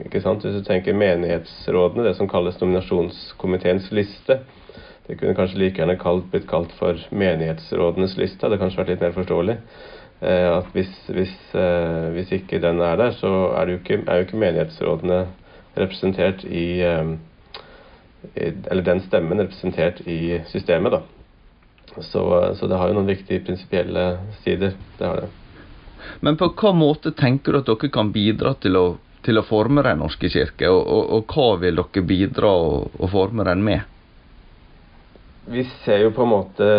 ikke 0.02 0.20
sant, 0.20 0.42
Hvis 0.42 0.58
du 0.58 0.66
tenker 0.66 0.98
menighetsrådene, 0.98 2.04
det 2.08 2.16
som 2.18 2.28
kalles 2.28 2.58
nominasjonskomiteens 2.60 3.92
liste 3.94 4.40
Det 5.06 5.18
kunne 5.18 5.36
kanskje 5.38 5.60
like 5.60 5.78
gjerne 5.78 5.98
kalt, 6.00 6.26
blitt 6.32 6.48
kalt 6.50 6.72
for 6.74 6.98
menighetsrådenes 7.14 8.16
liste. 8.18 8.40
Det 8.40 8.48
hadde 8.48 8.58
kanskje 8.64 8.80
vært 8.82 8.90
litt 8.90 9.04
mer 9.06 9.14
forståelig. 9.14 9.56
Eh, 10.26 10.50
at 10.50 10.72
hvis, 10.74 10.92
hvis, 11.14 11.36
hvis 12.16 12.32
ikke 12.40 12.58
den 12.58 12.82
er 12.82 12.98
der, 12.98 13.14
så 13.14 13.52
er, 13.54 13.70
jo 13.70 13.78
ikke, 13.78 14.02
er 14.02 14.18
jo 14.18 14.26
ikke 14.26 14.42
menighetsrådene 14.42 15.20
representert 15.76 16.42
i 16.44 16.82
Eller 18.34 18.82
den 18.82 19.00
stemmen 19.06 19.38
representert 19.38 20.00
i 20.10 20.40
systemet, 20.50 20.96
da. 20.96 21.15
Så, 22.00 22.54
så, 22.58 22.66
det 22.66 22.76
har 22.76 22.90
jo 22.90 22.98
noen 22.98 23.08
viktige 23.08 23.44
prinsipielle 23.46 24.06
sider. 24.42 24.76
Det 24.98 25.06
har 25.06 25.24
det. 25.24 25.28
Men 26.20 26.36
på 26.36 26.50
hva 26.52 26.72
måte 26.76 27.12
tenker 27.16 27.52
du 27.52 27.60
at 27.62 27.68
dere 27.68 27.90
kan 27.92 28.12
bidra 28.14 28.54
til 28.60 28.78
å, 28.78 28.86
til 29.26 29.40
å 29.40 29.44
forme 29.46 29.82
Den 29.84 30.02
norske 30.04 30.30
kirke, 30.30 30.68
og, 30.70 30.82
og, 30.84 31.04
og, 31.16 31.34
hva 31.34 31.60
vil 31.62 31.80
dere 31.80 32.06
bidra 32.06 32.52
å, 32.52 32.72
å 32.86 33.10
forme 33.10 33.46
den 33.48 33.64
med? 33.66 33.92
Vi 35.46 35.62
ser 35.84 36.02
jo 36.04 36.12
på 36.14 36.26
en 36.26 36.34
måte 36.34 36.70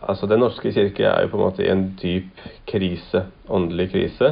Altså, 0.00 0.26
Den 0.26 0.40
norske 0.40 0.72
kirke 0.72 1.04
er 1.04 1.26
jo 1.26 1.28
på 1.30 1.36
en 1.36 1.42
måte 1.44 1.62
i 1.62 1.68
en 1.70 1.82
dyp 2.00 2.38
krise, 2.66 3.20
åndelig 3.52 3.90
krise, 3.92 4.30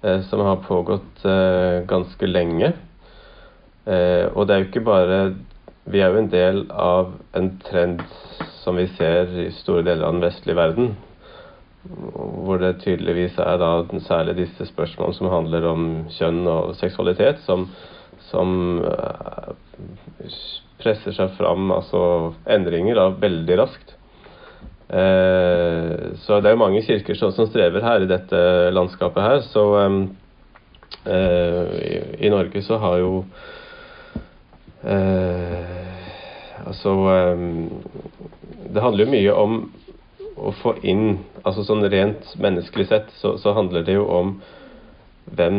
eh, 0.00 0.20
som 0.30 0.40
har 0.46 0.62
pågått 0.64 1.24
eh, 1.26 1.82
ganske 1.90 2.28
lenge. 2.30 2.70
Eh, 3.84 4.30
og 4.30 4.46
det 4.46 4.54
er 4.54 4.62
jo 4.62 4.68
ikke 4.70 4.84
bare 4.86 5.18
Vi 5.84 6.00
er 6.00 6.14
jo 6.14 6.22
en 6.22 6.30
del 6.32 6.62
av 6.70 7.10
en 7.36 7.50
trend 7.60 8.00
som 8.64 8.78
vi 8.80 8.86
ser 8.96 9.30
i 9.44 9.50
store 9.60 9.84
deler 9.84 10.06
av 10.06 10.16
den 10.16 10.24
vestlige 10.24 10.58
verden. 10.58 10.94
Hvor 11.84 12.58
det 12.62 12.78
tydeligvis 12.80 13.36
er 13.44 13.58
da 13.60 13.72
særlig 14.06 14.38
disse 14.38 14.66
spørsmålene 14.70 15.18
som 15.18 15.32
handler 15.32 15.66
om 15.68 15.82
kjønn 16.16 16.46
og 16.48 16.72
seksualitet, 16.80 17.42
som, 17.44 17.66
som 18.30 18.54
eh, 18.88 19.50
presser 20.80 21.12
seg 21.16 21.36
fram 21.36 21.68
altså 21.74 22.00
endringer 22.50 22.96
da, 22.98 23.10
veldig 23.20 23.60
raskt. 23.60 23.94
Eh, 24.88 25.92
så 26.24 26.40
det 26.44 26.52
er 26.52 26.60
mange 26.60 26.82
kirker 26.84 27.16
som, 27.18 27.32
som, 27.34 27.48
strever 27.48 27.84
her 27.84 28.04
i 28.04 28.10
dette 28.10 28.40
landskapet 28.74 29.24
her. 29.24 29.40
Så 29.48 29.64
eh, 29.80 29.96
i, 31.08 31.94
i, 32.26 32.32
Norge 32.32 32.62
så 32.62 32.78
har 32.82 33.00
jo 33.00 33.12
eh, 34.84 35.73
Altså 36.62 36.92
Det 38.74 38.82
handler 38.82 39.04
jo 39.04 39.10
mye 39.10 39.34
om 39.34 39.56
å 40.34 40.52
få 40.62 40.76
inn 40.86 41.18
altså 41.44 41.64
Sånn 41.66 41.86
rent 41.90 42.34
menneskelig 42.40 42.86
sett 42.90 43.10
så, 43.18 43.36
så 43.38 43.54
handler 43.56 43.84
det 43.86 43.96
jo 43.98 44.06
om 44.10 44.36
hvem 45.34 45.58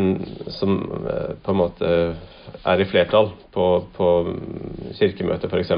som 0.54 0.78
eh, 1.10 1.32
på 1.42 1.52
en 1.52 1.58
måte 1.58 1.88
er 2.70 2.82
i 2.82 2.86
flertall 2.86 3.32
på, 3.54 3.66
på 3.96 4.10
kirkemøtet, 4.98 5.50
f.eks. 5.50 5.72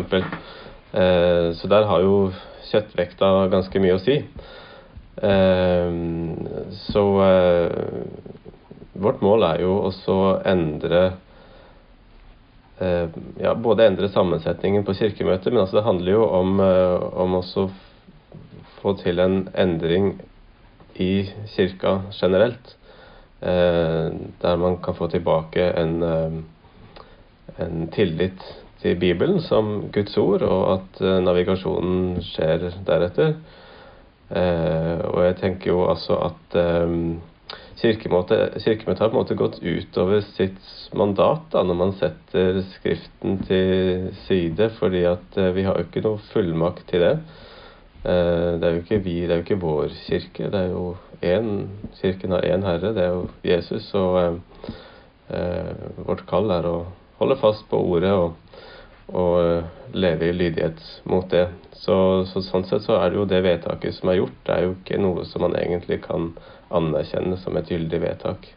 Eh, 0.92 1.48
så 1.56 1.70
der 1.72 1.88
har 1.88 2.04
jo 2.04 2.18
kjøttvekta 2.68 3.30
ganske 3.54 3.82
mye 3.84 3.96
å 3.96 4.02
si. 4.04 4.18
Eh, 5.24 6.02
så 6.92 7.06
eh, 7.28 7.80
vårt 8.98 9.24
mål 9.24 9.48
er 9.54 9.64
jo 9.64 9.78
også 9.88 10.18
å 10.18 10.36
endre 10.52 11.06
ja, 13.42 13.56
både 13.56 13.88
endre 13.88 14.10
sammensetningen 14.10 14.84
på 14.86 14.94
kirkemøtet, 14.98 15.52
men 15.54 15.64
altså 15.64 15.80
det 15.80 15.88
handler 15.88 16.12
jo 16.12 16.26
om, 16.30 16.60
eh, 16.62 17.06
om 17.24 17.38
også 17.40 17.68
få 18.82 18.94
til 19.00 19.20
en 19.20 19.48
endring 19.58 20.12
i 20.96 21.30
kirka 21.56 22.00
generelt. 22.14 22.76
Eh, 23.42 24.14
der 24.42 24.56
man 24.62 24.78
kan 24.84 24.96
få 24.96 25.08
tilbake 25.08 25.72
en, 25.78 26.04
en 27.60 27.88
tillit 27.94 28.46
til 28.82 28.96
Bibelen 29.00 29.42
som 29.42 29.90
Guds 29.94 30.18
ord, 30.18 30.42
og 30.42 30.74
at 30.74 31.02
navigasjonen 31.24 32.22
skjer 32.22 32.70
deretter. 32.86 33.34
Og 35.08 35.22
jeg 35.24 35.38
tenker 35.40 35.72
jo 35.72 35.88
altså 35.90 36.18
at 36.30 36.58
Kirkemøtet, 37.78 38.64
har 38.66 38.98
på 38.98 39.06
en 39.12 39.20
måte 39.20 39.38
gått 39.38 39.60
utover 39.62 40.24
sitt 40.34 40.62
mandat 40.98 41.44
da, 41.54 41.62
når 41.62 41.78
man 41.78 41.92
setter 42.00 42.64
Skriften 42.72 43.38
til 43.46 44.08
side, 44.26 44.72
fordi 44.80 45.04
at 45.06 45.38
eh, 45.38 45.52
vi 45.54 45.66
har 45.68 45.78
jo 45.78 45.86
ikke 45.86 46.02
noe 46.08 46.24
fullmakt 46.32 46.88
til 46.90 47.06
det. 47.06 47.14
Eh, 48.02 48.58
det 48.58 48.66
er 48.66 48.74
jo 48.76 48.82
ikke 48.82 49.04
vi, 49.06 49.20
det 49.22 49.36
er 49.36 49.42
jo 49.42 49.46
ikke 49.46 49.62
vår 49.62 49.94
kirke. 50.08 50.50
Det 50.54 50.64
er 50.64 50.74
jo 50.74 50.96
én 51.22 51.68
Kirken 52.00 52.32
har 52.32 52.46
én 52.46 52.66
herre, 52.66 52.94
det 52.94 53.04
er 53.04 53.14
jo 53.14 53.30
Jesus. 53.44 53.94
Og 53.94 54.20
eh, 54.24 54.74
eh, 55.38 55.88
vårt 56.08 56.26
kall 56.30 56.50
er 56.58 56.66
å 56.66 56.78
holde 57.22 57.38
fast 57.42 57.66
på 57.70 57.78
ordet 57.78 58.14
og, 58.14 58.36
og 59.14 59.94
leve 59.94 60.30
i 60.30 60.36
lydighet 60.36 60.82
mot 61.06 61.30
det. 61.30 61.48
Så, 61.78 62.26
så, 62.26 62.42
sånn 62.42 62.66
sett 62.66 62.86
så 62.86 62.98
er 62.98 63.12
det 63.12 63.20
jo 63.20 63.30
det 63.30 63.46
vedtaket 63.46 63.96
som 63.96 64.10
er 64.10 64.22
gjort, 64.22 64.38
det 64.46 64.54
er 64.56 64.64
jo 64.66 64.78
ikke 64.80 64.98
noe 65.02 65.26
som 65.30 65.44
man 65.46 65.56
egentlig 65.60 66.02
kan 66.08 66.32
anerkjenne 66.70 67.38
som 67.42 67.58
et 67.58 67.70
gyldig 67.72 68.02
vedtak. 68.02 68.50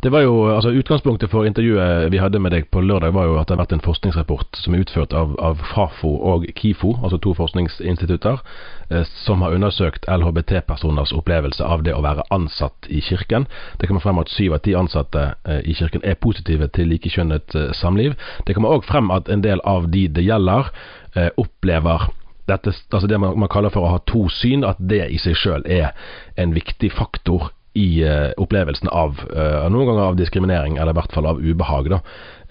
Det 0.00 0.10
var 0.12 0.20
jo, 0.20 0.34
altså 0.54 0.70
Utgangspunktet 0.70 1.30
for 1.30 1.46
intervjuet 1.48 2.12
vi 2.12 2.20
hadde 2.22 2.38
med 2.38 2.52
deg 2.54 2.68
på 2.72 2.82
lørdag, 2.84 3.14
var 3.14 3.26
jo 3.26 3.36
at 3.40 3.48
det 3.48 3.56
har 3.56 3.62
vært 3.62 3.74
en 3.76 3.84
forskningsrapport 3.84 4.58
som 4.60 4.74
er 4.74 4.84
utført 4.84 5.14
av, 5.16 5.34
av 5.42 5.62
Fafo 5.72 6.12
og 6.32 6.46
KIFO, 6.58 6.94
altså 7.02 7.18
to 7.22 7.34
forskningsinstitutter, 7.38 8.42
eh, 8.90 9.06
som 9.24 9.42
har 9.42 9.56
undersøkt 9.56 10.08
LHBT-personers 10.10 11.14
opplevelse 11.16 11.64
av 11.64 11.84
det 11.86 11.94
å 11.96 12.02
være 12.04 12.26
ansatt 12.34 12.88
i 12.88 13.02
kirken. 13.04 13.48
Det 13.80 13.90
kommer 13.90 14.04
frem 14.04 14.20
at 14.22 14.32
syv 14.32 14.58
av 14.58 14.64
ti 14.66 14.76
ansatte 14.78 15.26
eh, 15.44 15.62
i 15.64 15.76
kirken 15.78 16.04
er 16.04 16.20
positive 16.20 16.70
til 16.74 16.92
likekjønnet 16.94 17.56
eh, 17.58 17.70
samliv. 17.74 18.18
Det 18.46 18.56
kommer 18.56 18.76
òg 18.76 18.86
frem 18.88 19.10
at 19.14 19.30
en 19.32 19.44
del 19.44 19.62
av 19.64 19.90
de 19.90 20.06
det 20.14 20.26
gjelder, 20.26 20.70
eh, 21.14 21.32
opplever 21.40 22.10
dette, 22.50 22.72
altså 22.90 23.08
det 23.08 23.20
man, 23.20 23.38
man, 23.38 23.50
kaller 23.52 23.72
for 23.72 23.86
å 23.86 23.96
ha 23.96 24.00
to 24.10 24.26
syn, 24.32 24.64
at 24.68 24.80
det 24.80 25.06
i 25.12 25.20
seg 25.20 25.36
sjøl 25.38 25.66
er 25.70 25.92
en 26.40 26.54
viktig 26.56 26.92
faktor 26.92 27.50
i 27.74 28.04
uh, 28.06 28.30
opplevelsen 28.38 28.86
av 28.94 29.18
uh, 29.34 29.64
noen 29.66 29.88
ganger 29.88 30.04
av 30.04 30.18
diskriminering, 30.18 30.76
eller 30.78 30.94
i 30.94 30.98
hvert 31.00 31.14
fall 31.14 31.26
av 31.26 31.40
ubehag 31.42 31.88
da, 31.90 31.98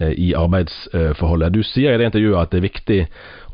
uh, 0.02 0.10
i 0.10 0.34
arbeidsforholdet. 0.36 1.54
Du 1.54 1.62
sier 1.64 1.94
i 1.94 2.00
det 2.00 2.10
intervjuet 2.10 2.42
at 2.42 2.52
det 2.52 2.60
er 2.60 2.66
viktig 2.66 2.98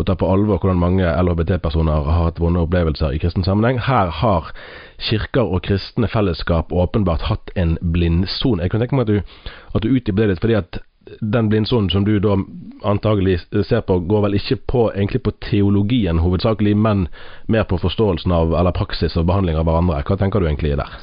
å 0.02 0.06
ta 0.08 0.16
på 0.18 0.26
alvor 0.26 0.58
hvordan 0.58 0.82
mange 0.82 1.06
LHBT-personer 1.06 2.08
har 2.08 2.24
hatt 2.24 2.42
vonde 2.42 2.64
opplevelser 2.66 3.14
i 3.14 3.22
kristen 3.22 3.46
sammenheng. 3.46 3.78
Her 3.86 4.10
har 4.18 4.50
kirker 4.98 5.46
og 5.46 5.62
kristne 5.68 6.10
fellesskap 6.10 6.74
åpenbart 6.74 7.28
hatt 7.30 7.54
en 7.54 7.78
blindsone. 7.94 8.66
Jeg 8.66 8.74
kan 8.74 8.82
tenke 8.82 8.98
meg 8.98 9.06
at 9.06 9.14
du, 9.14 9.50
at 9.70 9.86
du 9.86 9.92
utdyper 9.94 10.24
det 10.24 10.32
litt, 10.32 10.42
fordi 10.42 10.58
at 10.58 10.82
den 11.20 11.48
blindsonen 11.48 11.90
som 11.90 12.04
du 12.04 12.18
da 12.20 12.36
antagelig 12.84 13.40
ser 13.68 13.80
på, 13.80 13.98
går 14.08 14.26
vel 14.26 14.36
ikke 14.38 14.58
på, 14.68 14.84
egentlig 14.92 15.22
på 15.24 15.32
teologien 15.44 16.20
hovedsakelig, 16.20 16.76
men 16.76 17.08
mer 17.48 17.64
på 17.68 17.78
forståelsen 17.80 18.32
av, 18.32 18.54
eller 18.56 18.76
praksis 18.76 19.16
og 19.16 19.26
behandling 19.30 19.58
av 19.58 19.66
hverandre. 19.68 20.02
Hva 20.06 20.18
tenker 20.20 20.40
du 20.40 20.48
egentlig 20.48 20.76
der? 20.80 21.00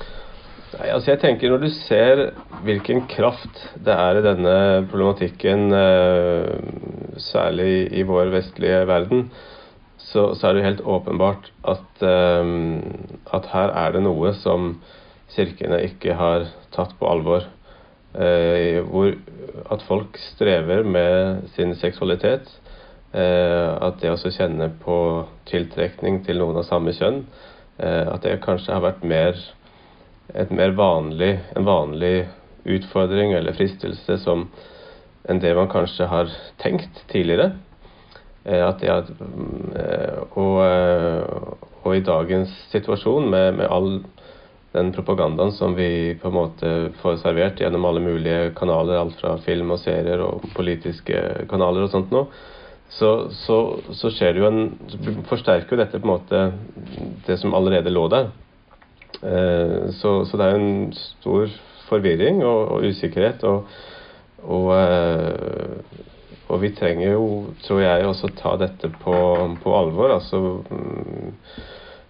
Nei, 0.78 0.90
altså 0.92 1.14
jeg 1.14 1.22
tenker 1.22 1.50
Når 1.50 1.62
du 1.64 1.70
ser 1.72 2.22
hvilken 2.68 3.06
kraft 3.10 3.62
det 3.86 3.94
er 3.94 4.20
i 4.20 4.26
denne 4.26 4.56
problematikken, 4.92 5.72
eh, 5.74 6.58
særlig 7.24 7.88
i 7.96 8.04
vår 8.06 8.34
vestlige 8.36 8.84
verden, 8.90 9.30
så, 9.98 10.34
så, 10.36 10.48
er 10.48 10.58
det 10.58 10.66
helt 10.66 10.86
åpenbart 10.86 11.50
at, 11.68 12.04
eh, 12.06 12.54
at 13.34 13.50
her 13.54 13.74
er 13.86 13.96
det 13.96 14.04
noe 14.06 14.34
som 14.38 14.76
kirkene 15.34 15.82
ikke 15.88 16.16
har 16.20 16.48
tatt 16.76 16.94
på 17.00 17.10
alvor. 17.10 17.48
Eh, 18.18 18.80
hvor 18.82 19.12
at 19.70 19.84
folk 19.86 20.18
strever 20.18 20.84
med 20.84 21.44
sin 21.54 21.76
seksualitet. 21.76 22.50
Eh, 23.14 23.70
at 23.88 24.00
det 24.02 24.10
å 24.10 24.32
kjenne 24.34 24.72
på 24.82 24.98
tiltrekning 25.46 26.24
til 26.26 26.42
noen 26.42 26.58
av 26.58 26.66
samme 26.66 26.96
kjønn, 26.98 27.22
eh, 27.78 28.08
at 28.10 28.26
det 28.26 28.40
kanskje 28.42 28.74
har 28.74 28.82
vært 28.82 29.06
mer, 29.06 29.38
mer 30.50 30.74
vanlig, 30.74 31.38
en 31.56 31.66
vanlig 31.68 32.28
utfordring 32.66 33.36
eller 33.38 33.56
fristelse 33.56 34.18
som 34.26 34.48
enn 35.30 35.40
det 35.44 35.54
man 35.56 35.70
kanskje 35.70 36.10
har 36.10 36.34
tenkt 36.58 37.04
tidligere. 37.12 37.52
At 38.48 38.80
det 38.80 38.88
at, 38.88 39.10
og, 40.40 40.62
og, 41.84 41.90
i 41.92 42.04
dagens 42.06 42.54
situasjon, 42.72 43.28
med, 43.28 43.58
med 43.60 43.68
all 43.68 43.90
den 44.78 44.94
propagandaen 44.96 45.52
som 45.58 45.76
vi 45.76 46.16
på 46.22 46.30
en 46.30 46.38
måte 46.38 46.76
får 47.02 47.20
servert 47.26 47.60
gjennom 47.62 47.90
alle 47.90 48.04
mulige 48.06 48.54
kanaler, 48.58 49.02
alt 49.02 49.18
fra 49.20 49.36
film 49.44 49.74
og 49.76 49.82
serier 49.84 50.24
og 50.24 50.46
politiske 50.56 51.48
kanaler 51.50 51.88
og 51.88 51.92
sånt 51.94 52.14
noe, 52.14 52.30
så, 52.90 53.28
så, 53.36 53.58
så 53.92 54.12
skjer 54.14 54.34
det 54.34 54.44
jo 54.44 54.48
en 54.48 55.24
Forsterker 55.28 55.76
jo 55.76 55.82
dette 55.82 56.00
på 56.00 56.08
en 56.08 56.14
måte 56.14 56.44
det 57.28 57.36
som 57.42 57.56
allerede 57.58 57.92
lå 57.92 58.06
der. 58.14 58.30
Eh, 59.22 59.90
så, 59.92 60.26
så, 60.26 60.38
det 60.38 60.46
er 60.46 60.56
jo 60.56 60.62
en 60.62 60.94
stor 60.96 61.56
forvirring 61.88 62.44
og, 62.46 62.72
og 62.78 62.88
usikkerhet. 62.88 63.44
Og, 63.44 63.66
og, 64.44 64.72
eh, 64.78 66.04
og, 66.48 66.62
vi 66.62 66.72
trenger 66.78 67.12
jo, 67.18 67.28
tror 67.66 67.84
jeg, 67.84 68.08
også 68.08 68.32
ta 68.40 68.56
dette 68.62 68.92
på, 69.04 69.18
på 69.64 69.78
alvor. 69.78 70.16
Altså 70.16 70.42
mm, 70.70 71.34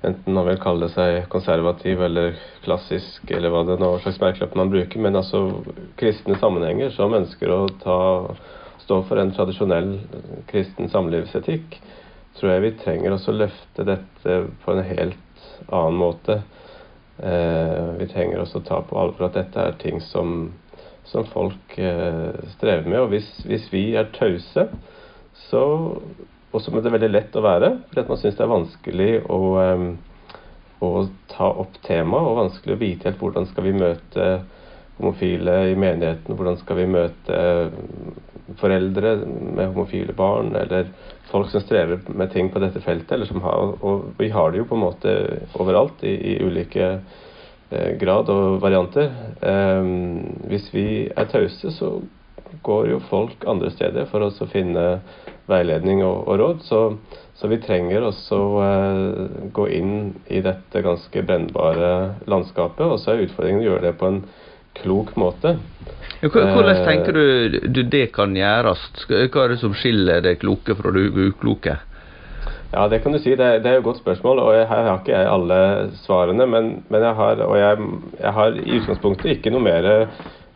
enten 0.06 0.34
man 0.34 0.46
vil 0.46 0.60
kalle 0.62 0.89
seg 0.94 1.25
konservativ 1.34 2.01
eller 2.06 2.36
klassisk, 2.66 3.25
eller 3.34 3.54
hva 3.54 3.63
det 3.68 3.80
nå 3.82 3.92
slags 4.04 4.20
merkelapp 4.22 4.58
man 4.60 4.72
bruker, 4.74 5.01
men 5.01 5.18
altså 5.18 5.44
kristne 6.00 6.38
sammenhenger 6.42 6.94
som 6.96 7.16
ønsker 7.18 7.54
å 7.54 7.62
ta, 7.82 8.00
stå 8.84 9.01
for 9.10 9.22
en 9.22 9.34
tradisjonell 9.36 9.96
kristen 10.51 10.92
samlivsetikk, 10.94 11.80
tror 12.38 12.54
jeg 12.54 12.66
vi 12.68 12.75
trenger 12.84 13.16
også 13.16 13.34
å 13.34 13.39
løfte 13.42 13.88
dette 13.88 14.38
på 14.63 14.75
en 14.75 14.86
helt 14.86 15.50
annen 15.74 15.98
måte. 15.98 16.42
Eh, 17.18 17.89
vi 17.98 18.08
trenger 18.12 18.44
også 18.44 18.62
å 18.62 18.68
ta 18.68 18.80
på 18.86 19.00
alvor 19.01 19.27
at 19.27 19.39
dette 19.39 19.63
er 19.63 19.77
ting 19.82 19.98
som, 20.06 20.51
som 21.10 21.25
folk 21.34 21.77
eh, 21.82 22.38
strever 22.54 22.86
med. 22.86 23.00
Og 23.01 23.16
hvis, 23.16 23.32
hvis 23.50 23.66
vi 23.74 23.88
er 23.98 24.12
tause, 24.13 24.68
så 25.48 25.63
og 26.51 26.63
det 26.63 26.86
er 26.88 26.96
veldig 26.96 27.12
lett 27.12 27.36
å 27.36 27.44
være, 27.44 27.72
fordi 27.89 28.06
man 28.08 28.20
syns 28.22 28.38
det 28.38 28.46
er 28.46 28.54
vanskelig 28.54 29.10
å, 29.27 29.39
um, 29.60 29.89
å 30.80 30.92
ta 31.32 31.50
opp 31.63 31.75
temaet, 31.84 32.30
og 32.30 32.39
vanskelig 32.42 32.77
å 32.77 32.82
vite 32.82 33.10
helt 33.10 33.20
hvordan 33.22 33.50
skal 33.50 33.68
vi 33.68 33.75
møte 33.75 34.30
homofile 34.98 35.58
i 35.72 35.75
menigheten, 35.77 36.38
hvordan 36.38 36.58
skal 36.62 36.80
vi 36.80 36.88
møte 36.89 37.42
foreldre 38.58 39.13
med 39.27 39.68
homofile 39.74 40.16
barn, 40.18 40.56
eller 40.56 40.89
folk 41.32 41.51
som 41.51 41.62
strever 41.62 42.00
med 42.08 42.32
ting 42.34 42.50
på 42.50 42.62
dette 42.63 42.82
feltet. 42.82 43.12
eller 43.12 43.25
som 43.25 43.42
har, 43.42 43.75
Og 43.84 44.13
vi 44.18 44.30
har 44.30 44.51
det 44.51 44.58
jo 44.63 44.66
på 44.66 44.75
en 44.75 44.86
måte 44.86 45.13
overalt, 45.54 46.04
i, 46.04 46.16
i 46.34 46.38
ulike 46.44 47.01
eh, 47.72 47.98
grad 48.00 48.30
og 48.30 48.62
varianter. 48.62 49.12
Um, 49.42 50.48
hvis 50.48 50.74
vi 50.74 50.88
er 51.12 51.25
tause, 51.25 51.72
så 51.72 52.00
går 52.63 52.92
jo 52.92 53.00
folk 53.10 53.46
andre 53.48 53.72
steder 53.74 54.08
for 54.12 54.25
å 54.25 54.50
finne 54.51 54.86
veiledning 55.48 56.04
og, 56.06 56.27
og 56.27 56.39
råd. 56.42 56.66
Så, 56.68 56.82
så, 57.38 57.50
vi 57.51 57.60
trenger 57.63 58.08
også 58.08 58.42
eh, 58.63 59.39
gå 59.56 59.68
inn 59.77 59.96
i 60.27 60.42
dette 60.46 60.84
ganske 60.86 61.24
brennbare 61.27 61.94
landskapet. 62.30 62.86
Og 62.86 63.00
så 63.01 63.13
er 63.13 63.27
utfordringen 63.27 63.63
å 63.63 63.70
gjøre 63.72 63.88
det 63.89 63.96
på 64.00 64.12
en 64.12 64.22
klok 64.77 65.16
måte. 65.18 65.58
Hvordan 66.22 66.74
eh, 66.74 66.86
tenker 66.86 67.18
du, 67.18 67.60
du 67.74 67.84
det 67.84 68.08
kan 68.16 68.36
gjøres? 68.38 68.88
Hva 69.08 69.46
er 69.46 69.54
det 69.54 69.62
som 69.63 69.75
skiller 69.77 70.24
det 70.25 70.39
kloke 70.44 70.77
fra 70.77 70.94
det 70.94 71.10
ukloke? 71.13 71.77
Ja, 72.74 72.88
det 72.92 73.00
kan 73.00 73.13
du 73.16 73.20
si. 73.20 73.32
Det, 73.39 73.48
det 73.63 73.70
er 73.70 73.77
jo 73.77 73.86
et 73.86 73.88
godt 73.88 74.01
spørsmål. 74.01 74.42
og 74.44 74.56
jeg, 74.56 74.68
Her 74.68 74.89
har 74.89 74.98
ikke 75.00 75.16
jeg 75.16 75.30
alle 75.32 75.60
svarene. 76.04 76.48
Men, 76.50 76.72
men 76.89 77.06
jeg, 77.06 77.13
har, 77.16 77.44
jeg, 77.58 77.92
jeg, 78.20 78.34
har 78.39 78.58
i 78.60 78.80
utgangspunktet 78.82 79.38
ikke 79.38 79.54
noe 79.56 79.63
mer 79.63 79.88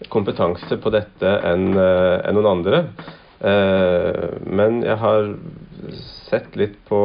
kompetanse 0.09 0.77
på 0.81 0.93
dette 0.93 1.33
enn 1.47 1.71
eh, 1.77 2.17
en 2.25 2.37
noen 2.37 2.49
andre. 2.55 2.83
Eh, 3.41 4.37
men 4.45 4.81
jeg 4.85 4.97
har 5.01 5.31
sett 6.29 6.55
litt 6.59 6.77
på 6.87 7.01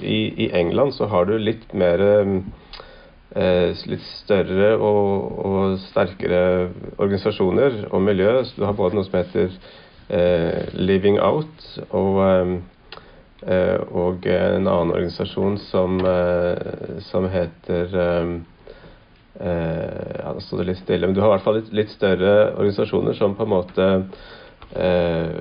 i, 0.00 0.46
i, 0.46 0.48
England 0.56 0.96
så 0.96 1.08
har 1.12 1.28
du 1.28 1.36
litt 1.38 1.72
mer 1.76 2.04
eh, 2.04 2.40
Litt 3.86 4.02
større 4.08 4.70
og, 4.80 5.34
og, 5.46 5.74
sterkere 5.90 6.70
organisasjoner 6.96 7.84
og 7.92 8.00
miljø. 8.02 8.32
Så 8.42 8.56
du 8.56 8.64
har 8.64 8.74
både 8.74 8.96
noe 8.96 9.06
som 9.06 9.18
heter 9.18 9.52
eh, 10.08 10.72
Living 10.72 11.20
Out 11.22 11.66
og, 11.92 12.56
eh, 13.44 13.76
og 13.92 14.26
en 14.32 14.64
annen 14.64 14.94
organisasjon 14.96 15.60
som, 15.68 16.00
eh, 16.08 16.98
som 17.10 17.28
heter 17.30 17.92
eh, 19.40 20.18
ja, 20.18 20.34
Nå 20.38 20.58
det 20.60 20.68
litt 20.68 20.82
stille, 20.82 21.06
men 21.06 21.16
du 21.16 21.22
har 21.22 21.30
i 21.30 21.36
hvert 21.36 21.46
fall 21.46 21.58
litt, 21.60 21.72
litt 21.74 21.94
større 21.94 22.34
organisasjoner 22.56 23.16
som 23.18 23.36
på 23.38 23.46
en 23.46 23.54
måte 23.56 23.88
Eh, 24.76 25.40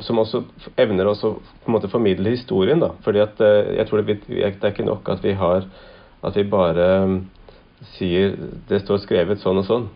som 0.00 0.18
også 0.20 0.42
evner 0.78 1.08
å 1.08 1.14
på 1.18 1.66
en 1.66 1.74
måte 1.74 1.90
formidle 1.90 2.30
historien. 2.30 2.78
da, 2.80 2.92
fordi 3.02 3.22
at 3.24 3.40
eh, 3.40 3.74
jeg 3.78 3.88
tror 3.88 4.02
det, 4.02 4.18
det, 4.28 4.44
er 4.44 4.70
ikke 4.70 4.86
nok 4.86 5.08
at 5.08 5.24
vi 5.24 5.34
har 5.34 5.66
at 6.24 6.36
vi 6.36 6.44
bare 6.48 6.86
mm, 7.06 7.18
sier 7.96 8.36
det 8.68 8.80
står 8.84 9.02
skrevet 9.02 9.42
sånn 9.42 9.60
og 9.60 9.66
sånn. 9.66 9.88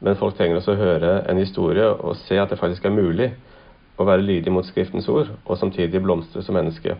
Men 0.00 0.16
folk 0.16 0.36
trenger 0.36 0.58
også 0.58 0.74
å 0.74 0.80
høre 0.80 1.14
en 1.28 1.38
historie 1.38 1.86
og 1.86 2.16
se 2.24 2.38
at 2.40 2.50
det 2.50 2.58
faktisk 2.60 2.84
er 2.84 2.96
mulig 2.96 3.30
å 4.00 4.04
være 4.08 4.24
lydig 4.24 4.52
mot 4.52 4.66
Skriftens 4.66 5.08
ord 5.12 5.28
og 5.44 5.58
samtidig 5.60 6.02
blomstre 6.02 6.42
som 6.42 6.56
menneske. 6.56 6.96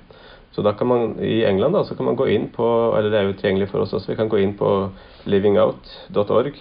Så 0.51 0.65
da 0.67 0.73
kan 0.75 0.89
man 0.91 1.15
i 1.23 1.45
England 1.47 1.77
da, 1.79 1.85
så 1.87 1.95
kan 1.95 2.09
man 2.09 2.19
gå 2.19 2.27
inn 2.33 2.49
på 2.51 2.67
eller 2.99 3.11
det 3.11 3.19
er 3.19 3.29
jo 3.29 3.37
tilgjengelig 3.39 3.71
for 3.71 3.85
oss 3.85 3.95
også, 3.95 4.11
vi 4.11 4.19
kan 4.19 4.31
gå 4.31 4.41
inn 4.43 4.57
på 4.59 4.71
livingout.org 5.31 6.57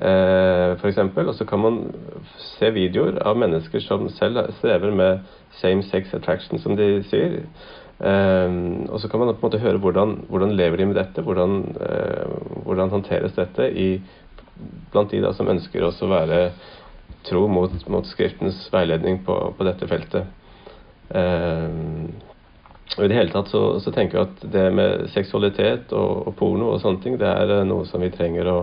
eh, 0.00 0.76
f.eks. 0.78 0.98
Og 0.98 1.34
så 1.36 1.46
kan 1.48 1.62
man 1.62 1.80
se 2.58 2.70
videoer 2.74 3.20
av 3.26 3.38
mennesker 3.40 3.82
som 3.84 4.08
selv 4.16 4.40
strever 4.58 4.94
med 4.94 5.26
same 5.60 5.82
sex 5.82 6.14
attraction, 6.14 6.60
som 6.62 6.76
de 6.78 7.02
sier. 7.10 7.42
Eh, 7.98 8.56
og 8.88 9.00
så 9.02 9.10
kan 9.10 9.20
man 9.20 9.34
på 9.34 9.42
en 9.42 9.48
måte 9.50 9.62
høre 9.62 9.82
hvordan, 9.82 10.16
hvordan 10.30 10.56
lever 10.56 10.80
de 10.80 10.88
med 10.90 11.00
dette, 11.00 11.24
hvordan, 11.24 11.60
eh, 11.84 12.24
hvordan 12.64 12.94
håndteres 12.94 13.36
dette 13.36 13.70
i, 13.74 13.90
blant 14.92 15.12
de 15.12 15.22
da, 15.22 15.34
som 15.36 15.50
ønsker 15.50 15.84
å 15.84 15.92
være 16.10 16.48
tro 17.28 17.46
mot, 17.50 17.72
mot 17.90 18.06
Skriftens 18.06 18.68
veiledning 18.72 19.22
på, 19.26 19.36
på 19.58 19.66
dette 19.66 19.88
feltet. 19.90 20.30
Eh, 21.10 22.27
og 22.96 23.02
I 23.04 23.08
det 23.10 23.18
hele 23.18 23.32
tatt 23.34 23.50
så, 23.52 23.62
så, 23.84 23.92
tenker 23.92 24.18
jeg 24.18 24.28
at 24.30 24.46
det 24.52 24.68
med 24.74 25.08
seksualitet 25.12 25.92
og, 25.92 26.28
og 26.30 26.38
porno 26.38 26.72
og 26.72 26.80
sånne 26.82 27.04
ting, 27.04 27.18
det 27.20 27.28
er 27.28 27.58
eh, 27.58 27.66
noe 27.68 27.84
som 27.86 28.00
vi 28.02 28.12
trenger 28.14 28.48
å 28.48 28.62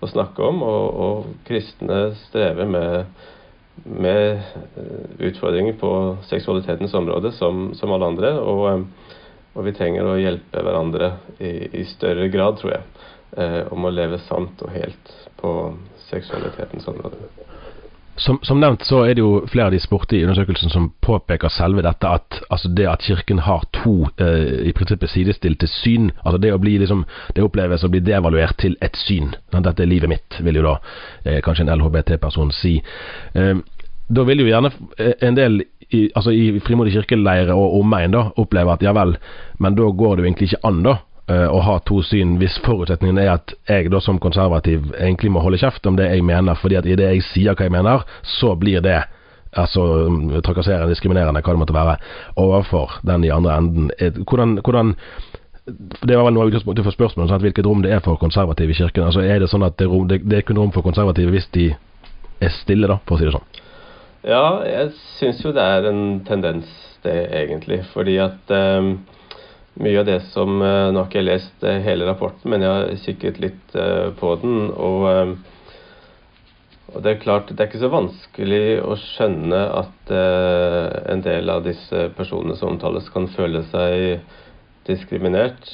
å 0.00 0.10
snakke 0.10 0.44
om. 0.44 0.62
Og, 0.66 1.00
og 1.06 1.30
kristne 1.48 2.00
strever 2.26 2.68
med, 2.70 3.26
med, 3.84 4.54
utfordringer 5.18 5.78
på 5.80 5.92
seksualitetens 6.30 6.94
område 6.98 7.32
som, 7.36 7.70
som 7.78 7.94
alle 7.94 8.12
andre. 8.12 8.32
Og, 8.40 8.86
og, 9.54 9.62
vi 9.66 9.74
trenger 9.76 10.08
å 10.08 10.18
hjelpe 10.20 10.64
hverandre 10.64 11.14
i, 11.38 11.52
i 11.80 11.86
større 11.96 12.28
grad, 12.32 12.60
tror 12.60 12.76
jeg, 12.76 12.86
eh, 13.40 13.62
om 13.72 13.88
å 13.88 13.94
leve 13.94 14.20
sant 14.26 14.64
og 14.64 14.74
helt 14.74 15.14
på 15.40 15.52
seksualitetens 16.10 16.86
område. 16.92 17.24
Som, 18.16 18.38
som, 18.42 18.60
nevnt 18.60 18.84
så 18.88 19.02
er 19.04 19.14
det 19.14 19.20
jo 19.20 19.42
flere 19.50 19.68
av 19.68 19.74
de 19.74 19.80
i 20.16 20.22
undersøkelsen 20.24 20.72
som 20.72 20.88
påpeker 21.04 21.52
selve 21.52 21.82
dette 21.84 22.08
at 22.08 22.38
altså 22.48 22.70
det 22.72 22.86
at 22.88 23.04
Kirken 23.04 23.42
har 23.44 23.66
to 23.76 24.08
eh, 24.16 24.68
i 24.68 24.72
prinsippet 24.72 25.10
sidestilte 25.12 25.68
syn, 25.68 26.10
altså 26.24 26.40
det 26.40 26.54
å 26.54 26.58
bli 26.58 26.78
liksom, 26.80 27.04
det 27.36 27.44
oppleves 27.44 27.84
å 27.84 27.90
bli 27.92 28.00
devaluert 28.00 28.56
til 28.56 28.76
et 28.80 28.96
syn. 28.96 29.34
Dette 29.52 29.82
er 29.82 29.90
livet 29.90 30.08
mitt, 30.08 30.40
vil 30.40 30.62
jo 30.62 30.64
da 30.64 30.76
eh, 31.24 31.42
kanskje 31.44 31.66
en 31.66 31.74
LHBT-person 31.76 32.54
si. 32.56 32.78
Eh, 33.34 33.56
da 34.08 34.24
vil 34.24 34.40
jo 34.40 34.48
gjerne 34.48 34.72
eh, 34.96 35.12
en 35.20 35.36
del 35.36 35.60
i, 35.90 36.06
altså 36.14 36.32
i 36.32 36.60
Frimodig 36.64 36.96
kirkeleire 36.96 37.54
og 37.54 37.76
omegn 37.82 38.16
oppleve 38.16 38.72
at 38.72 38.82
ja 38.82 38.96
vel, 38.96 39.16
men 39.62 39.76
da 39.76 39.90
går 39.92 40.16
det 40.16 40.24
jo 40.24 40.30
egentlig 40.30 40.50
ikke 40.50 40.64
an, 40.66 40.80
da 40.86 40.96
å 41.26 41.58
ha 41.66 41.72
to 41.82 41.96
syn 42.06 42.36
hvis 42.38 42.60
forutsetningen 42.62 43.18
er 43.18 43.32
at 43.32 43.54
jeg 43.66 43.90
da 43.90 43.98
som 43.98 44.20
konservativ 44.22 44.92
egentlig 44.94 45.32
må 45.34 45.40
holde 45.42 45.58
kjeft 45.58 45.86
om 45.90 45.96
det 45.98 46.06
jeg 46.12 46.22
mener, 46.22 46.54
fordi 46.54 46.78
at 46.78 46.86
i 46.86 46.94
det 46.94 47.08
jeg 47.16 47.24
sier 47.32 47.56
hva 47.56 47.66
jeg 47.66 47.74
mener, 47.74 48.04
så 48.22 48.52
blir 48.54 48.84
det 48.84 49.00
altså 49.56 49.82
trakasserende, 50.44 50.92
diskriminerende, 50.92 51.42
hva 51.42 51.54
det 51.54 51.62
måtte 51.62 51.74
være, 51.74 51.96
overfor 52.38 53.00
den 53.06 53.24
i 53.26 53.32
andre 53.34 53.56
enden. 53.58 53.90
Hvordan, 54.22 54.58
hvordan 54.62 54.94
det 56.06 56.14
var 56.14 56.28
vel 56.28 56.36
noe 56.36 56.46
av 56.46 56.52
utgangspunktet 56.52 56.86
for 56.86 56.94
spørsmålet, 56.94 57.32
sånn 57.32 57.42
hvilket 57.42 57.66
rom 57.66 57.82
det 57.82 57.90
er 57.96 58.02
for 58.04 58.20
konservative 58.20 58.70
i 58.70 58.78
kirken. 58.78 59.08
Altså 59.08 59.24
Er 59.26 59.42
det 59.42 59.50
sånn 59.50 59.66
at 59.66 59.78
det, 59.80 59.88
rom, 59.90 60.06
det, 60.10 60.20
det 60.28 60.40
er 60.40 60.46
kun 60.46 60.60
rom 60.60 60.72
for 60.74 60.86
konservative 60.86 61.32
hvis 61.34 61.48
de 61.56 61.72
er 62.38 62.52
stille, 62.60 62.86
da, 62.90 63.00
for 63.06 63.16
å 63.16 63.20
si 63.20 63.26
det 63.26 63.34
sånn? 63.34 63.62
Ja, 64.26 64.44
jeg 64.66 64.92
syns 65.18 65.42
jo 65.42 65.54
det 65.54 65.62
er 65.62 65.88
en 65.90 66.04
tendens, 66.26 66.70
det 67.02 67.16
egentlig. 67.34 67.80
Fordi 67.92 68.16
at 68.22 68.54
um, 68.54 68.96
mye 69.76 70.00
av 70.00 70.06
det 70.08 70.20
som 70.32 70.62
eh, 70.62 70.88
Nå 70.92 71.00
har 71.00 71.08
ikke 71.08 71.20
jeg 71.20 71.28
lest 71.28 71.66
eh, 71.66 71.82
hele 71.84 72.08
rapporten, 72.08 72.50
men 72.52 72.64
jeg 72.64 72.72
har 72.72 73.02
kikket 73.02 73.40
litt 73.42 73.76
eh, 73.76 74.08
på 74.16 74.32
den. 74.40 74.70
Og, 74.72 75.36
og, 76.92 76.98
det 77.04 77.12
er 77.12 77.22
klart, 77.22 77.52
det 77.52 77.60
er 77.60 77.68
ikke 77.70 77.82
så 77.82 77.92
vanskelig 77.92 78.64
å 78.86 78.96
skjønne 79.00 79.62
at 79.82 80.12
en 81.12 81.22
del 81.24 81.50
av 81.50 81.64
disse 81.66 82.06
personene 82.16 82.54
som 82.56 82.70
omtales, 82.72 83.10
kan 83.12 83.26
føle 83.34 83.64
seg 83.72 84.22
diskriminert. 84.86 85.66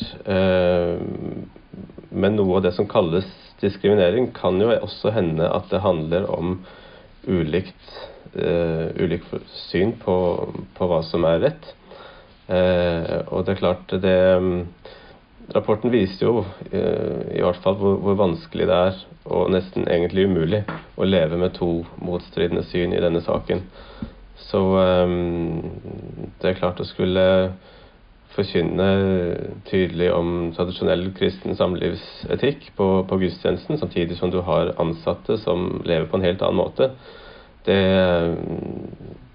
men 2.11 2.37
noe 2.37 2.57
av 2.57 2.63
det 2.65 2.73
som 2.75 2.89
kalles 2.89 3.29
diskriminering, 3.61 4.33
kan 4.35 4.59
jo 4.59 4.73
også 4.73 5.13
hende 5.13 5.47
at 5.53 5.69
det 5.71 5.85
handler 5.85 6.27
om 6.33 6.57
ulikt, 7.29 7.93
ulikt 8.35 9.37
syn 9.69 9.95
på, 10.01 10.17
på 10.75 10.91
hva 10.91 11.03
som 11.07 11.29
er 11.29 11.45
rett. 11.45 11.75
Eh, 12.53 13.19
og 13.33 13.47
det 13.47 13.55
er 13.55 13.61
klart 13.61 13.95
det, 14.03 14.17
rapporten 15.55 15.93
viser 15.93 16.27
jo 16.27 16.45
i 16.73 17.41
hvert 17.43 17.61
fall 17.65 17.79
hvor, 17.81 17.97
hvor, 18.03 18.19
vanskelig 18.21 18.69
det 18.69 18.79
er, 18.89 19.03
og 19.25 19.53
nesten 19.55 19.89
egentlig 19.89 20.29
umulig, 20.29 20.63
å 20.97 21.09
leve 21.09 21.39
med 21.41 21.55
to 21.57 21.71
motstridende 22.03 22.65
syn 22.69 22.93
i 22.93 23.03
denne 23.03 23.23
saken. 23.25 23.65
Så 24.43 24.61
det 26.43 26.51
er 26.51 26.59
klart 26.59 26.83
å 26.83 26.87
skulle 26.89 27.25
forkynne 28.37 28.89
tydelig 29.69 30.09
om 30.15 30.53
tradisjonell 30.57 31.11
kristen 31.17 31.57
samlivsetikk 31.59 32.71
på, 32.79 32.89
på 33.09 33.19
gudstjenesten, 33.21 33.81
samtidig 33.81 34.17
som 34.19 34.33
du 34.33 34.41
har 34.47 34.73
ansatte 34.83 35.37
som 35.43 35.83
lever 35.85 36.09
på 36.09 36.19
en 36.19 36.27
helt 36.27 36.45
annen 36.45 36.61
måte, 36.63 36.93
det, 37.67 37.79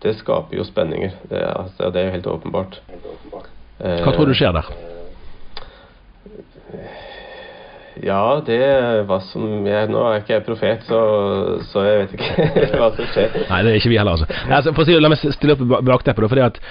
det 0.04 0.14
skaper 0.20 0.60
jo 0.60 0.66
spenninger. 0.68 1.16
Det, 1.30 1.42
altså, 1.42 1.90
det, 1.90 2.02
er 2.02 2.06
jo 2.06 2.16
helt 2.18 2.28
åpenbart. 2.28 2.80
Hva 3.78 4.14
tror 4.14 4.30
du 4.30 4.36
skjer 4.38 4.54
der? 4.58 4.70
Ja, 8.06 8.42
det 8.46 8.60
hva 9.10 9.18
som 9.26 9.66
jeg, 9.66 9.90
Nå 9.90 10.04
er 10.06 10.20
ikke 10.22 10.36
jeg 10.36 10.46
profet, 10.46 10.86
så, 10.86 11.00
så 11.72 11.86
jeg 11.86 12.04
vet 12.04 12.14
ikke 12.18 12.48
hva 12.82 12.92
som 12.94 13.10
skjer. 13.14 13.42
Nei, 13.50 13.64
det 13.66 13.72
er 13.72 13.80
ikke 13.80 13.92
vi 13.94 13.98
heller, 13.98 14.20
altså. 14.20 14.28
altså 14.46 14.74
for 14.76 14.84
å 14.84 14.88
si, 14.88 14.98
la 15.02 15.12
meg 15.12 15.22
stille 15.24 15.58
opp 15.58 15.66
bakteppet. 15.88 16.30
fordi 16.30 16.46
at 16.46 16.62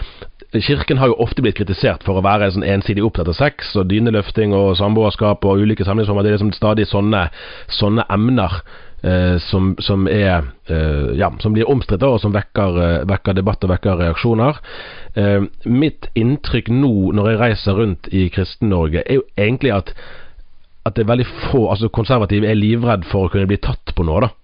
Kirken 0.56 1.00
har 1.02 1.10
jo 1.10 1.18
ofte 1.20 1.42
blitt 1.42 1.58
kritisert 1.58 2.06
for 2.06 2.16
å 2.16 2.24
være 2.24 2.52
sånn 2.54 2.64
ensidig 2.64 3.04
opptatt 3.04 3.28
av 3.32 3.36
sex 3.36 3.74
og 3.76 3.88
dyneløfting 3.90 4.54
og 4.56 4.76
samboerskap 4.78 5.44
og 5.44 5.62
ulike 5.64 5.84
samlivsformer. 5.84 6.22
Det 6.22 6.30
er 6.30 6.38
liksom 6.38 6.54
stadig 6.56 6.86
sånne, 6.88 7.26
sånne 7.74 8.06
emner 8.14 8.60
eh, 9.02 9.38
som, 9.38 9.74
som, 9.78 10.06
er 10.08 10.46
eh, 10.68 11.16
ja, 11.18 11.30
som 11.40 11.56
blir 11.56 11.68
omstridt 11.70 12.04
og 12.06 12.20
som 12.22 12.34
vekker, 12.34 12.78
eh, 12.82 13.02
vekker, 13.08 13.36
debatt 13.36 13.64
og 13.64 13.72
vekker 13.74 14.00
reaksjoner. 14.04 14.62
Eh, 15.16 15.42
mitt 15.64 16.08
inntrykk 16.14 16.70
nå 16.72 17.12
når 17.16 17.30
jeg 17.30 17.42
reiser 17.42 17.80
rundt 17.80 18.10
i 18.12 18.28
Kristen-Norge, 18.32 19.04
er 19.04 19.20
jo 19.20 19.26
egentlig 19.36 19.74
at, 19.76 19.94
at 20.86 20.96
det 20.96 21.06
er 21.06 21.12
veldig 21.12 21.30
få 21.50 21.66
altså 21.70 21.92
konservative 21.92 22.48
er 22.48 22.58
livredd 22.58 23.06
for 23.10 23.26
å 23.26 23.32
kunne 23.32 23.50
bli 23.50 23.60
tatt 23.62 23.94
på 23.96 24.06
noe. 24.06 24.26
da 24.28 24.34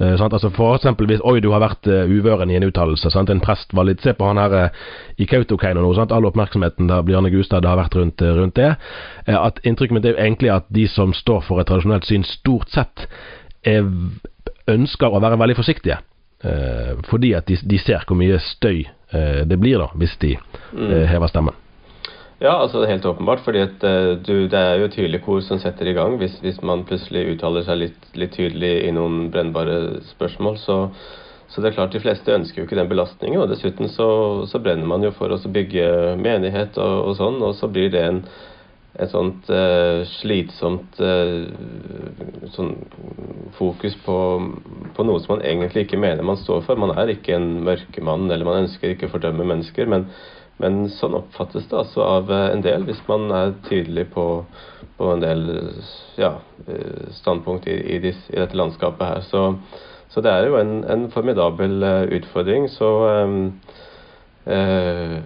Uh, 0.00 0.16
altså 0.16 0.48
for 0.48 0.78
eksempel 0.78 1.04
hvis 1.10 1.20
Oi, 1.28 1.42
du 1.44 1.50
har 1.52 1.60
vært 1.60 1.84
uh, 1.90 2.08
uvøren 2.08 2.48
i 2.48 2.54
en 2.56 2.64
uttalelse. 2.64 3.10
En 3.20 3.42
prest 3.44 3.74
var 3.76 3.84
litt 3.84 4.00
Se 4.00 4.14
på 4.16 4.24
han 4.24 4.40
her 4.40 4.72
i 5.20 5.26
Kautokeino 5.28 5.82
nå. 5.84 5.90
Sant? 5.94 6.14
All 6.16 6.24
oppmerksomheten 6.24 6.88
der 6.88 7.04
Bjarne 7.04 7.28
Gustad 7.28 7.68
har 7.68 7.76
vært 7.76 7.98
rundt, 7.98 8.22
rundt 8.22 8.56
det. 8.56 8.70
at 9.26 9.60
Inntrykket 9.60 9.94
mitt 9.98 10.08
er 10.08 10.16
jo 10.16 10.22
egentlig 10.24 10.50
at 10.54 10.64
de 10.72 10.86
som 10.88 11.12
står 11.12 11.44
for 11.44 11.60
et 11.60 11.68
tradisjonelt 11.68 12.08
syn, 12.08 12.24
stort 12.24 12.72
sett 12.72 13.04
ønsker 13.66 15.12
å 15.12 15.20
være 15.20 15.38
veldig 15.40 15.56
forsiktige. 15.58 15.98
fordi 17.10 17.34
at 17.36 17.46
de, 17.46 17.58
de, 17.62 17.78
ser 17.78 18.04
hvor 18.08 18.16
mye 18.16 18.38
støy 18.40 18.86
det 19.44 19.58
blir 19.60 19.78
da 19.78 19.90
hvis 19.92 20.16
de 20.22 20.36
mm. 20.72 21.06
hever 21.10 21.28
stemmen. 21.28 21.54
Ja, 22.40 22.54
altså 22.56 22.80
det 22.80 22.86
er 22.88 22.94
helt 22.94 23.06
åpenbart. 23.06 23.40
fordi 23.44 23.58
at 23.58 23.82
uh, 23.84 24.16
du, 24.26 24.48
Det 24.48 24.58
er 24.58 24.74
jo 24.80 24.88
tydelig 24.88 25.22
kor 25.22 25.40
som 25.40 25.58
setter 25.58 25.86
i 25.86 25.92
gang. 25.92 26.16
Hvis, 26.16 26.38
hvis 26.40 26.62
man 26.62 26.86
plutselig 26.88 27.34
uttaler 27.34 27.66
seg 27.66 27.82
litt, 27.82 28.06
litt, 28.14 28.32
tydelig 28.32 28.72
i 28.88 28.92
noen 28.96 29.28
brennbare 29.30 30.00
spørsmål. 30.14 30.56
Så, 30.58 30.78
så, 31.48 31.60
det 31.60 31.68
er 31.68 31.76
klart 31.76 31.92
de 31.92 32.00
fleste 32.00 32.32
ønsker 32.32 32.62
jo 32.62 32.68
ikke 32.68 32.78
den 32.80 32.88
belastningen. 32.88 33.42
Og 33.42 33.52
dessuten 33.52 33.92
så, 33.92 34.08
så 34.48 34.58
brenner 34.58 34.88
man 34.88 35.04
jo 35.04 35.12
for 35.12 35.32
å 35.32 35.40
bygge 35.52 36.16
menighet 36.16 36.80
og, 36.80 36.96
og, 37.10 37.12
sånn. 37.20 37.36
Og 37.44 37.52
så 37.60 37.68
blir 37.68 37.92
det 37.92 38.06
en, 38.08 38.22
et 38.96 39.12
sånt 39.12 39.52
uh, 39.52 40.00
slitsomt 40.16 40.96
uh, 41.04 41.44
sånn 42.54 42.74
fokus 43.56 43.96
på, 44.04 44.16
på, 44.96 45.06
noe 45.06 45.22
som 45.22 45.36
man 45.36 45.46
egentlig 45.46 45.86
ikke 45.86 46.00
mener 46.00 46.26
man 46.26 46.40
står 46.40 46.64
for. 46.66 46.80
Man 46.80 46.94
er 46.98 47.14
ikke 47.14 47.36
en 47.36 47.62
mørkemann, 47.66 48.28
eller 48.30 48.48
man 48.48 48.64
ønsker 48.64 48.94
ikke 48.94 49.10
å 49.10 49.16
fordømme 49.16 49.48
mennesker. 49.54 49.90
men 49.90 50.10
men 50.60 50.90
sånn 50.92 51.14
oppfattes 51.16 51.70
det 51.70 51.76
altså 51.78 52.02
av 52.04 52.26
eh, 52.28 52.50
en 52.52 52.60
del, 52.60 52.82
hvis 52.84 52.98
man 53.08 53.30
er 53.32 53.54
tydelig 53.64 54.10
på, 54.12 54.24
på 54.98 55.06
en 55.08 55.22
del 55.22 55.46
ja, 56.20 56.34
eh, 56.66 57.06
standpunkt 57.16 57.64
i, 57.64 57.78
i, 57.94 57.96
disse, 58.02 58.26
i, 58.28 58.36
dette 58.36 58.58
landskapet 58.60 59.06
her. 59.08 59.22
Så, 59.24 59.46
så, 60.12 60.20
det 60.20 60.34
er 60.34 60.50
jo 60.50 60.58
en, 60.60 60.74
en 60.84 61.06
formidabel 61.14 61.80
eh, 61.80 62.02
utfordring. 62.18 62.68
Så 62.74 62.90
um, 63.24 63.38
Eh, 64.50 65.18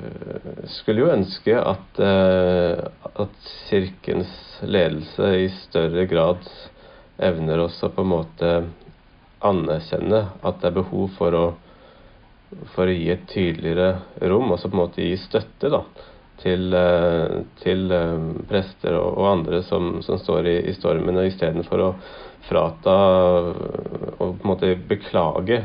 skulle 0.75 1.05
jo 1.05 1.13
ønske 1.15 1.55
at, 1.55 2.01
eh, 2.03 2.81
at 3.15 3.51
Kirkens 3.69 4.33
ledelse 4.67 5.29
i 5.39 5.47
større 5.55 6.07
grad 6.11 6.43
evner 7.19 7.63
oss 7.67 7.83
å 7.85 7.93
på 7.95 8.03
en 8.03 8.13
måte 8.15 8.55
anerkjenne 9.45 10.25
at 10.43 10.61
det 10.61 10.71
er 10.71 10.81
behov 10.81 11.13
for 11.19 11.39
å 11.39 11.45
for 12.75 12.87
å 12.87 12.95
gi 12.95 13.09
et 13.11 13.25
tydeligere 13.31 14.29
rom, 14.31 14.53
og 14.53 14.61
så 14.61 14.69
på 14.71 14.77
en 14.77 14.83
måte 14.85 15.03
gi 15.05 15.17
støtte 15.19 15.71
da, 15.73 15.81
til, 16.43 16.69
eh, 16.77 17.41
til 17.63 17.91
eh, 17.95 18.29
prester 18.51 18.99
og, 18.99 19.09
og, 19.19 19.27
andre 19.31 19.63
som, 19.67 19.97
som 20.07 20.21
står 20.21 20.51
i, 20.51 20.57
i 20.71 20.75
stormen, 20.77 21.19
istedenfor 21.25 21.83
å 21.83 21.91
frata 22.45 22.95
og 23.41 24.19
på 24.19 24.29
en 24.29 24.51
måte 24.51 24.75
beklage 24.89 25.63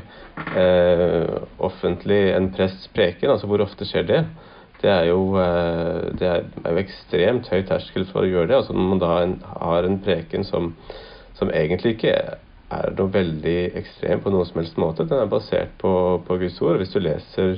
eh, 0.55 1.33
offentlig 1.57 2.21
en 2.31 2.51
prests 2.55 2.87
preken. 2.95 3.33
Altså 3.33 3.49
hvor 3.51 3.65
ofte 3.65 3.87
skjer 3.87 4.07
det? 4.07 4.21
Det 4.79 4.91
er 4.93 5.09
jo, 5.09 5.35
eh, 5.41 6.07
det 6.15 6.29
er, 6.29 6.47
er 6.63 6.77
jo 6.77 6.83
ekstremt 6.85 7.51
høy 7.51 7.61
terskel 7.67 8.07
for 8.11 8.23
å 8.23 8.31
gjøre 8.31 8.51
det. 8.51 8.61
Altså 8.61 8.77
Når 8.77 8.89
man 8.93 9.03
da 9.03 9.13
en, 9.25 9.37
har 9.65 9.87
en 9.87 9.99
preken 10.05 10.47
som, 10.47 10.71
som 11.39 11.51
egentlig 11.55 11.97
ikke 11.97 12.15
er 12.69 12.95
noe 12.97 13.11
veldig 13.13 13.59
ekstrem 13.79 14.21
på 14.23 14.33
noen 14.33 14.47
som 14.47 14.59
helst 14.61 14.77
måte. 14.81 15.07
Den 15.09 15.23
er 15.23 15.31
basert 15.31 15.71
på, 15.81 15.91
på 16.25 16.37
Guds 16.41 16.59
ord. 16.61 16.77
Hvis 16.81 16.93
du 16.93 16.99
leser 17.01 17.55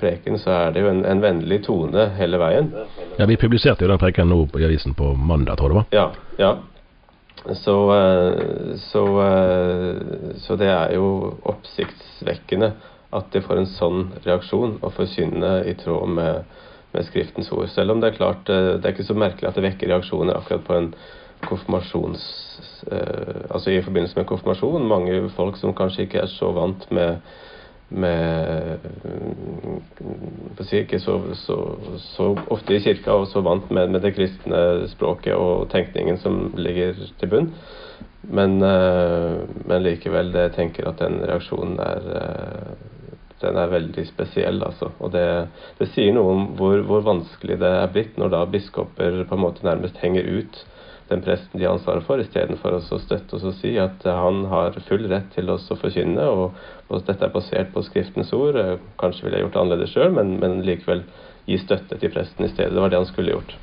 preken, 0.00 0.38
så 0.40 0.52
er 0.56 0.74
det 0.74 0.84
jo 0.84 0.90
en, 0.90 1.04
en, 1.08 1.22
vennlig 1.22 1.62
tone 1.66 2.08
hele 2.16 2.40
veien. 2.40 2.70
Ja, 3.18 3.28
Vi 3.28 3.38
publiserte 3.40 3.84
jo 3.84 3.90
den 3.92 4.00
preken 4.00 4.30
nå 4.32 4.42
i 4.58 4.66
avisen 4.68 4.96
på 4.96 5.12
mandag, 5.14 5.60
tror 5.60 5.70
jeg 5.70 5.76
det 5.76 5.80
var. 5.80 5.96
Ja, 5.96 6.06
ja. 6.40 6.52
Så, 7.56 7.74
eh, 7.96 8.74
så, 8.90 9.04
eh, 9.24 10.34
så, 10.44 10.56
det 10.60 10.68
er 10.68 10.96
jo 10.98 11.36
oppsiktsvekkende 11.48 12.74
at 13.16 13.30
de 13.32 13.40
får 13.42 13.62
en 13.62 13.70
sånn 13.70 14.02
reaksjon 14.26 14.76
og 14.82 14.92
forkynne 14.92 15.62
i 15.66 15.72
tråd 15.80 16.12
med, 16.18 16.44
med 16.92 17.08
Skriftens 17.08 17.48
ord. 17.56 17.70
Selv 17.72 17.94
om 17.94 18.02
det 18.02 18.12
er 18.12 18.18
klart 18.18 18.52
eh, 18.52 18.74
det 18.76 18.84
er 18.84 18.92
ikke 18.92 19.08
så 19.08 19.16
merkelig 19.16 19.48
at 19.48 19.56
det 19.56 19.64
vekker 19.70 19.88
reaksjoner 19.88 20.36
akkurat 20.36 20.66
på 20.68 20.76
en 20.76 20.92
konfirmasjons... 21.48 22.24
Eh, 22.92 23.44
altså 23.50 23.70
i 23.70 23.82
forbindelse 23.82 24.18
med 24.18 24.28
konfirmasjon. 24.30 24.88
Mange 24.88 25.22
folk 25.36 25.58
som 25.60 25.74
kanskje 25.76 26.06
ikke 26.06 26.24
er 26.24 26.32
så 26.32 26.52
vant 26.56 26.90
med 26.90 27.22
med 27.90 28.78
si, 30.60 30.76
Ikke 30.78 31.00
så, 31.02 31.16
så, 31.34 31.56
så, 31.98 32.28
ofte 32.54 32.76
i 32.76 32.82
kirka 32.84 33.16
og 33.18 33.26
så 33.26 33.42
vant 33.42 33.70
med, 33.70 33.90
med, 33.90 34.04
det 34.04 34.12
kristne 34.14 34.86
språket 34.92 35.34
og 35.34 35.66
tenkningen 35.72 36.20
som 36.22 36.52
ligger 36.54 36.94
til 37.18 37.32
bunn. 37.32 37.50
Men, 38.22 38.60
uh, 38.62 39.42
men 39.66 39.82
likevel, 39.82 40.30
jeg 40.36 40.54
tenker 40.54 40.86
at 40.86 41.02
den 41.02 41.18
reaksjonen 41.26 41.80
er 41.82 42.06
den 43.40 43.56
er 43.56 43.70
veldig 43.72 44.04
spesiell. 44.08 44.62
altså. 44.64 44.90
Og 45.00 45.12
det, 45.14 45.24
det 45.78 45.88
sier 45.94 46.12
noe 46.12 46.34
om 46.34 46.42
hvor, 46.58 46.82
hvor, 46.86 47.04
vanskelig 47.06 47.56
det 47.62 47.70
er 47.78 47.92
blitt 47.92 48.18
når 48.20 48.34
da 48.34 48.44
biskoper 48.52 49.22
på 49.24 49.38
en 49.38 49.44
måte 49.46 49.64
nærmest 49.66 50.00
henger 50.02 50.28
ut 50.28 50.60
den 51.10 51.22
presten 51.26 51.58
de 51.58 51.66
har 51.66 51.74
ansvaret 51.74 52.06
for, 52.06 52.22
istedenfor 52.22 52.76
å 52.76 53.00
støtte 53.02 53.36
oss 53.36 53.46
og 53.48 53.56
si 53.58 53.74
at 53.82 54.04
han 54.06 54.44
har 54.50 54.76
full 54.86 55.08
rett 55.10 55.32
til 55.34 55.50
oss 55.50 55.66
å 55.72 55.78
forkynne, 55.80 56.22
og, 56.22 56.54
og 56.88 57.02
dette 57.08 57.26
er 57.26 57.34
basert 57.34 57.72
på 57.74 57.82
Skriftens 57.86 58.30
ord. 58.36 58.58
Kanskje 59.00 59.26
ville 59.26 59.40
jeg 59.40 59.46
gjort 59.48 59.56
det 59.56 59.64
annerledes 59.64 59.96
sjøl, 59.96 60.14
men, 60.14 60.36
men, 60.42 60.60
likevel 60.66 61.02
gi 61.50 61.58
støtte 61.58 61.98
til 61.98 62.12
presten 62.14 62.46
i 62.46 62.50
stedet. 62.52 62.70
Det 62.76 62.84
var 62.84 62.92
det 62.92 63.00
han 63.00 63.08
skulle 63.08 63.34
gjort. 63.34 63.56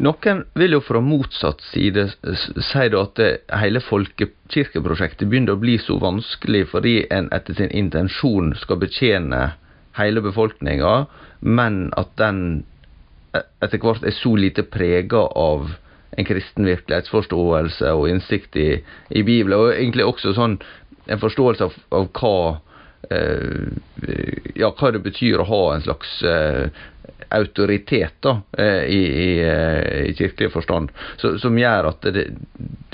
Noen 0.00 0.44
vil 0.56 0.76
jo 0.76 0.80
fra 0.84 1.02
motsatt 1.04 1.60
side 1.68 2.06
si 2.14 2.86
at 3.02 3.22
hele 3.60 3.82
folkekirkeprosjektet 3.84 5.28
begynner 5.28 5.58
å 5.58 5.60
bli 5.60 5.76
så 5.82 5.98
vanskelig 6.00 6.68
fordi 6.70 6.94
en 7.12 7.28
etter 7.34 7.58
sin 7.58 7.72
intensjon 7.74 8.54
skal 8.62 8.80
betjene 8.80 9.42
hele 9.98 10.22
befolkninga, 10.24 10.94
men 11.40 11.90
at 11.98 12.14
den 12.20 12.62
e-, 13.34 13.44
etter 13.60 13.82
hvert 13.82 14.06
er 14.06 14.16
så 14.16 14.32
lite 14.38 14.64
prega 14.70 15.26
av 15.36 15.74
en 16.18 16.26
kristen 16.26 16.66
virkelighetsforståelse 16.66 17.92
og 17.94 18.08
innsikt 18.10 18.56
i, 18.58 18.70
i 19.10 19.22
Bibelen. 19.22 19.58
Og 19.58 19.74
egentlig 19.74 20.06
også 20.06 20.34
sånn 20.36 20.58
en 21.10 21.22
forståelse 21.22 21.66
av, 21.66 21.76
av 21.96 22.08
hva, 22.18 22.34
eh, 23.10 23.70
ja, 24.58 24.70
hva 24.70 24.92
det 24.94 25.02
betyr 25.06 25.42
å 25.42 25.48
ha 25.48 25.62
en 25.74 25.84
slags 25.86 26.16
eh, 26.26 26.66
autoritet 27.30 28.18
da, 28.20 28.40
eh, 28.58 28.84
i, 28.84 29.00
i, 29.22 29.30
eh, 29.44 30.10
i, 30.10 30.14
kirkelig 30.18 30.50
forstand, 30.52 30.90
så, 31.16 31.36
som 31.38 31.58
gjør 31.58 31.90
at 31.92 32.08
det, 32.14 32.26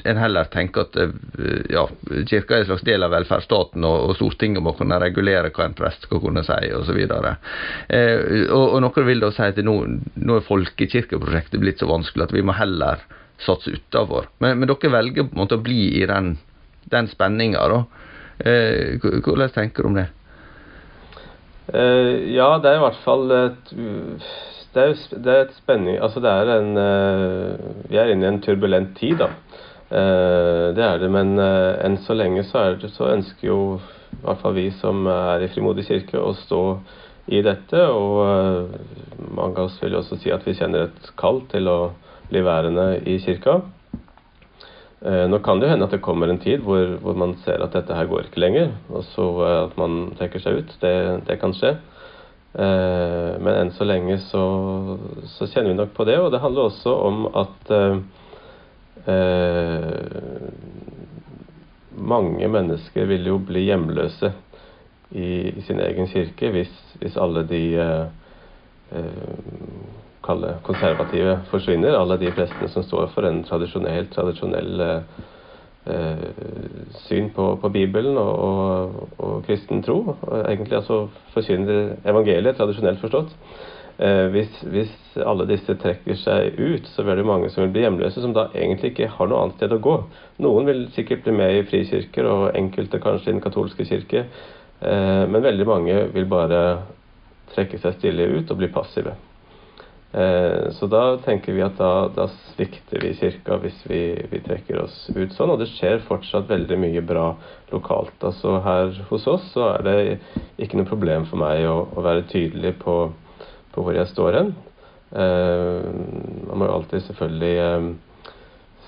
en 0.04 0.20
heller 0.20 0.48
tenker 0.52 0.86
at 0.86 0.98
eh, 1.00 1.14
ja, 1.72 1.86
kirka 2.28 2.56
er 2.56 2.64
en 2.64 2.70
slags 2.70 2.84
del 2.86 3.06
av 3.06 3.14
velferdsstaten, 3.14 3.84
og, 3.86 4.10
og 4.10 4.16
Stortinget 4.18 4.64
må 4.64 4.74
kunne 4.78 5.00
regulere 5.02 5.52
hva 5.54 5.68
en 5.68 5.76
prest 5.78 6.06
skal 6.06 6.22
kunne 6.22 6.44
si, 6.46 6.72
osv. 6.76 7.00
Eh, 7.02 8.16
og, 8.50 8.64
og 8.64 8.80
noen 8.84 9.08
vil 9.08 9.24
da 9.24 9.32
si 9.34 9.46
at 9.46 9.62
nå 9.64 9.78
er 10.36 10.48
folkekirkeprosjektet 10.48 11.62
blitt 11.62 11.82
så 11.82 11.90
vanskelig 11.90 12.28
at 12.28 12.36
vi 12.36 12.44
må 12.46 12.56
heller 12.56 13.02
satse 13.42 13.72
utafor. 13.72 14.30
Men, 14.38 14.60
men, 14.60 14.68
dere 14.70 14.92
velger 14.92 15.26
på 15.26 15.36
en 15.36 15.42
måte 15.44 15.58
å 15.58 15.64
bli 15.64 15.80
i 16.00 16.04
den, 16.08 16.36
den 16.92 17.10
spenninga, 17.12 17.64
da. 17.72 17.82
Eh, 18.36 19.00
hvordan 19.00 19.52
tenker 19.52 19.84
du 19.84 19.90
om 19.90 19.98
det? 19.98 20.10
Uh, 21.66 22.30
ja, 22.30 22.48
det 22.62 22.70
er 22.70 22.78
i 22.78 22.82
hvert 22.84 23.00
fall 23.02 23.32
et, 23.34 23.72
det 24.74 24.82
er, 24.82 24.92
det 25.24 25.32
er 25.32 25.40
et 25.42 25.56
spenning 25.56 25.96
Altså, 25.98 26.20
det 26.22 26.30
er 26.30 26.50
en 26.60 26.76
Vi 27.90 27.98
er 27.98 28.12
inne 28.12 28.28
i 28.28 28.28
en 28.28 28.42
turbulent 28.44 28.92
tid, 28.98 29.16
da. 29.18 29.30
Det 29.86 30.82
er 30.82 30.98
det, 30.98 31.08
men 31.14 31.38
enn 31.38 31.96
så 32.02 32.14
lenge 32.18 32.42
så, 32.44 32.72
det, 32.74 32.90
så 32.90 33.12
ønsker 33.14 33.48
jo 33.48 33.58
i 34.16 34.24
hvert 34.24 34.40
fall 34.42 34.56
vi 34.56 34.66
som 34.74 35.06
er 35.10 35.44
i 35.44 35.50
Frimodig 35.52 35.86
kirke, 35.86 36.18
å 36.18 36.34
stå 36.34 36.62
i 37.30 37.42
dette. 37.46 37.84
Og 37.94 39.30
mange 39.36 39.56
av 39.56 39.68
oss 39.68 39.78
vil 39.82 39.94
også 39.98 40.18
si 40.18 40.32
at 40.34 40.46
vi 40.46 40.56
kjenner 40.58 40.88
et 40.88 41.10
kall 41.18 41.44
til 41.52 41.70
å 41.70 41.78
bli 42.30 42.42
værende 42.42 42.88
i 43.06 43.18
kirka. 43.22 43.60
Eh, 45.04 45.26
nå 45.28 45.38
kan 45.44 45.60
det 45.60 45.66
jo 45.66 45.72
hende 45.74 45.84
at 45.84 45.92
det 45.92 46.04
kommer 46.04 46.30
en 46.32 46.40
tid 46.40 46.62
hvor, 46.64 46.96
hvor, 47.02 47.16
man 47.18 47.34
ser 47.44 47.60
at 47.60 47.74
dette 47.76 47.94
her 47.94 48.08
går 48.08 48.30
ikke 48.30 48.40
lenger, 48.40 48.70
og 48.88 49.04
så 49.10 49.26
eh, 49.44 49.58
at 49.66 49.76
man 49.80 49.98
trekker 50.16 50.40
seg 50.40 50.62
ut. 50.62 50.72
Det, 50.80 50.94
det 51.28 51.36
kan 51.42 51.52
skje. 51.56 51.74
Eh, 52.56 53.32
men 53.36 53.52
enn 53.52 53.72
så 53.76 53.84
lenge 53.84 54.16
så, 54.30 54.44
så, 55.34 55.48
kjenner 55.50 55.74
vi 55.74 55.80
nok 55.82 55.92
på 55.96 56.06
det. 56.08 56.16
Og 56.22 56.30
det 56.32 56.40
handler 56.40 56.70
også 56.70 56.94
om 57.10 57.26
at 57.36 57.74
eh, 57.76 57.96
mange 61.96 62.48
mennesker 62.56 63.08
vil 63.12 63.28
jo 63.28 63.36
bli 63.44 63.66
hjemløse 63.68 64.32
i, 65.12 65.28
i 65.52 65.62
sin 65.66 65.80
egen 65.80 66.08
kirke 66.10 66.50
hvis, 66.54 66.72
hvis 67.02 67.20
alle 67.20 67.44
de 67.46 67.62
eh, 67.84 68.06
kalle 70.26 70.56
konservative 70.66 71.38
forsvinner. 71.50 71.96
Alle 71.96 72.18
de 72.20 72.32
prestene 72.34 72.68
som 72.72 72.84
står 72.84 73.08
for 73.14 73.28
en 73.28 73.42
tradisjonell, 73.46 74.10
tradisjonell 74.12 74.84
eh, 74.86 75.22
eh, 75.94 76.26
syn 77.06 77.30
på, 77.36 77.52
på 77.62 77.70
Bibelen 77.74 78.18
og, 78.20 78.34
og, 78.48 79.00
og, 79.18 79.38
kristen 79.46 79.84
tro. 79.86 80.00
Egentlig 80.42 80.80
altså 80.80 81.06
forkynner 81.34 81.96
evangeliet, 82.04 82.58
tradisjonelt 82.58 83.02
forstått. 83.04 83.34
Eh, 83.98 84.26
hvis, 84.28 84.58
hvis, 84.68 84.92
alle 85.24 85.46
disse 85.48 85.72
trekker 85.80 86.18
seg 86.20 86.58
ut, 86.60 86.88
så 86.92 87.04
vil 87.06 87.16
det 87.16 87.28
mange 87.28 87.48
som 87.52 87.64
vil 87.64 87.72
bli 87.72 87.86
hjemløse, 87.86 88.20
som 88.20 88.34
da 88.36 88.50
egentlig 88.52 88.92
ikke 88.92 89.08
har 89.14 89.30
noe 89.30 89.46
annet 89.46 89.56
sted 89.56 89.72
å 89.72 89.80
gå. 89.80 89.94
Noen 90.44 90.68
vil 90.68 90.82
sikkert 90.92 91.24
bli 91.24 91.32
med 91.38 91.54
i 91.56 91.64
frikirker, 91.70 92.28
og 92.28 92.58
enkelte 92.58 93.00
kanskje 93.00 93.30
i 93.30 93.36
den 93.38 93.44
katolske 93.44 93.88
kirke. 93.88 94.26
Eh, 94.80 95.24
men 95.30 95.44
veldig 95.44 95.68
mange 95.68 96.02
vil 96.12 96.28
bare 96.28 96.60
trekke 97.54 97.80
seg 97.80 97.96
stille 97.96 98.28
ut 98.36 98.52
og 98.52 98.60
bli 98.60 98.68
passive. 98.74 99.16
Eh, 100.12 100.70
så 100.70 100.86
da 100.86 101.16
tenker 101.24 101.52
vi 101.52 101.64
at 101.64 101.76
da, 101.80 102.08
da 102.14 102.28
svikter 102.54 103.02
vi 103.02 103.12
kirka 103.18 103.58
hvis 103.60 103.78
vi, 103.90 104.00
vi, 104.30 104.40
trekker 104.44 104.84
oss 104.84 104.94
ut 105.12 105.34
sånn. 105.34 105.52
Og 105.52 105.60
det 105.60 105.68
skjer 105.74 106.04
fortsatt 106.06 106.48
veldig 106.50 106.78
mye 106.80 107.02
bra 107.04 107.32
lokalt. 107.72 108.16
Altså 108.24 108.60
Her 108.64 108.94
hos 109.10 109.26
oss 109.30 109.50
så 109.54 109.72
er 109.74 109.86
det 109.86 109.98
ikke 110.62 110.80
noe 110.80 110.88
problem 110.88 111.26
for 111.30 111.42
meg 111.42 111.66
å, 111.68 111.82
å 111.92 112.06
være 112.06 112.28
tydelig 112.32 112.76
på, 112.84 112.96
på, 113.74 113.82
hvor 113.82 113.96
jeg 113.96 114.08
står 114.14 114.40
hen. 114.40 114.54
Eh, 115.16 115.90
man 116.46 116.62
må 116.62 116.70
jo 116.70 116.78
alltid 116.78 117.06
selvfølgelig 117.10 117.54
eh, 117.66 117.90